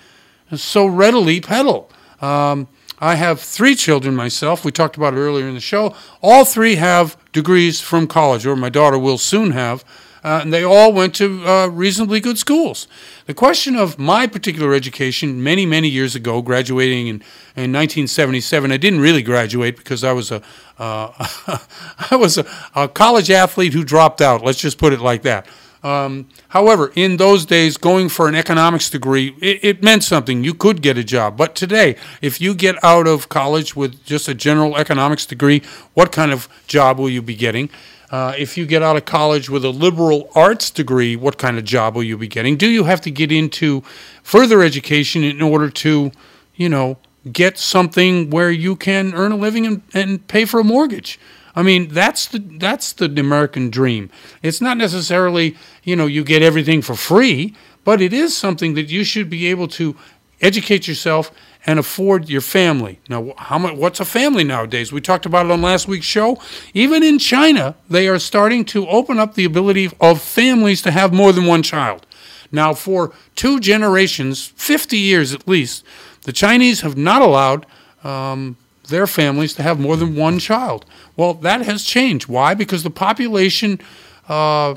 [0.56, 1.90] so readily peddle.
[2.22, 2.68] Um,
[3.00, 4.64] I have three children myself.
[4.64, 5.94] We talked about it earlier in the show.
[6.22, 9.84] All three have degrees from college, or my daughter will soon have
[10.24, 12.88] uh, and they all went to uh, reasonably good schools.
[13.26, 17.14] The question of my particular education, many, many years ago, graduating in,
[17.54, 20.42] in 1977, I didn't really graduate because I was a
[20.78, 21.12] uh,
[22.10, 24.42] I was a, a, college athlete who dropped out.
[24.42, 25.46] Let's just put it like that.
[25.84, 30.42] Um, however, in those days, going for an economics degree, it, it, meant something.
[30.42, 31.36] You could get a job.
[31.36, 35.62] But today, if you get out of college with just a general economics degree,
[35.92, 37.68] what kind of job will you be getting?
[38.14, 41.64] Uh, if you get out of college with a liberal arts degree, what kind of
[41.64, 42.56] job will you be getting?
[42.56, 43.82] Do you have to get into
[44.22, 46.12] further education in order to,
[46.54, 46.96] you know,
[47.32, 51.18] get something where you can earn a living and, and pay for a mortgage?
[51.56, 54.10] I mean, that's the that's the American dream.
[54.44, 58.90] It's not necessarily, you know, you get everything for free, but it is something that
[58.90, 59.96] you should be able to
[60.40, 61.32] educate yourself
[61.66, 62.98] and afford your family.
[63.08, 63.76] Now, how much?
[63.76, 64.92] What's a family nowadays?
[64.92, 66.38] We talked about it on last week's show.
[66.74, 71.12] Even in China, they are starting to open up the ability of families to have
[71.12, 72.06] more than one child.
[72.52, 75.84] Now, for two generations, 50 years at least,
[76.22, 77.66] the Chinese have not allowed
[78.04, 78.56] um,
[78.88, 80.84] their families to have more than one child.
[81.16, 82.28] Well, that has changed.
[82.28, 82.54] Why?
[82.54, 83.80] Because the population.
[84.28, 84.76] Uh,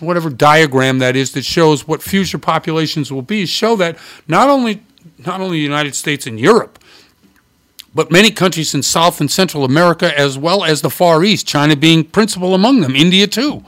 [0.00, 3.96] whatever diagram that is that shows what future populations will be show that
[4.28, 4.82] not only
[5.18, 6.78] not only the United States and Europe,
[7.94, 11.74] but many countries in South and Central America, as well as the Far East, China
[11.74, 13.64] being principal among them, India too.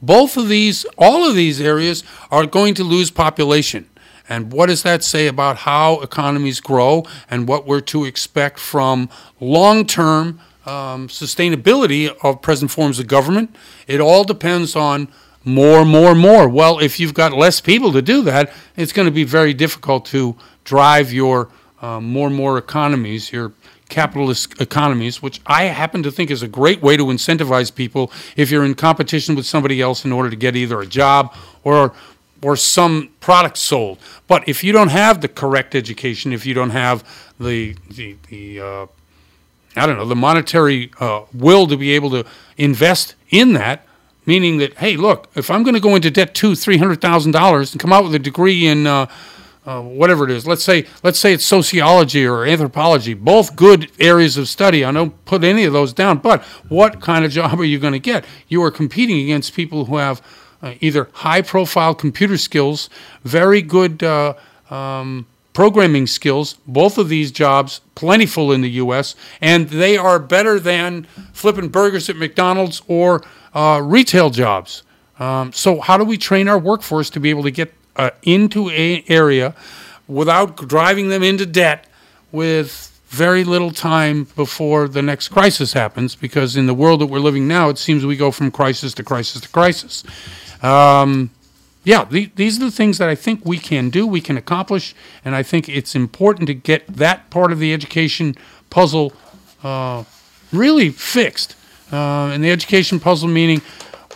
[0.00, 3.88] Both of these, all of these areas are going to lose population.
[4.28, 9.08] And what does that say about how economies grow and what we're to expect from
[9.40, 13.54] long term um, sustainability of present forms of government?
[13.86, 15.08] It all depends on
[15.44, 16.48] more, more, more.
[16.48, 20.04] Well, if you've got less people to do that, it's going to be very difficult
[20.06, 20.36] to
[20.66, 21.48] drive your
[21.80, 23.52] uh, more and more economies, your
[23.88, 28.50] capitalist economies, which I happen to think is a great way to incentivize people if
[28.50, 31.94] you're in competition with somebody else in order to get either a job or
[32.42, 33.98] or some product sold.
[34.28, 37.04] But if you don't have the correct education, if you don't have
[37.40, 38.86] the the, the uh,
[39.76, 42.24] I don't know the monetary uh, will to be able to
[42.56, 43.86] invest in that,
[44.26, 47.32] meaning that hey, look, if I'm going to go into debt two, three hundred thousand
[47.32, 49.06] dollars and come out with a degree in uh,
[49.66, 50.46] uh, whatever it is.
[50.46, 54.84] Let's say let's say it's sociology or anthropology, both good areas of study.
[54.84, 57.92] I don't put any of those down, but what kind of job are you going
[57.92, 58.24] to get?
[58.48, 60.22] You are competing against people who have
[60.62, 62.88] uh, either high-profile computer skills,
[63.24, 64.34] very good uh,
[64.70, 66.54] um, programming skills.
[66.66, 72.08] Both of these jobs plentiful in the U.S., and they are better than flipping burgers
[72.08, 74.82] at McDonald's or uh, retail jobs.
[75.18, 78.68] Um, so, how do we train our workforce to be able to get uh, into
[78.70, 79.54] an area
[80.08, 81.86] without driving them into debt
[82.32, 87.18] with very little time before the next crisis happens because in the world that we're
[87.18, 90.04] living now, it seems we go from crisis to crisis to crisis.
[90.62, 91.30] Um,
[91.84, 94.94] yeah, the, these are the things that I think we can do, we can accomplish,
[95.24, 98.34] and I think it's important to get that part of the education
[98.70, 99.12] puzzle
[99.62, 100.02] uh,
[100.52, 101.54] really fixed.
[101.92, 103.62] Uh, and the education puzzle meaning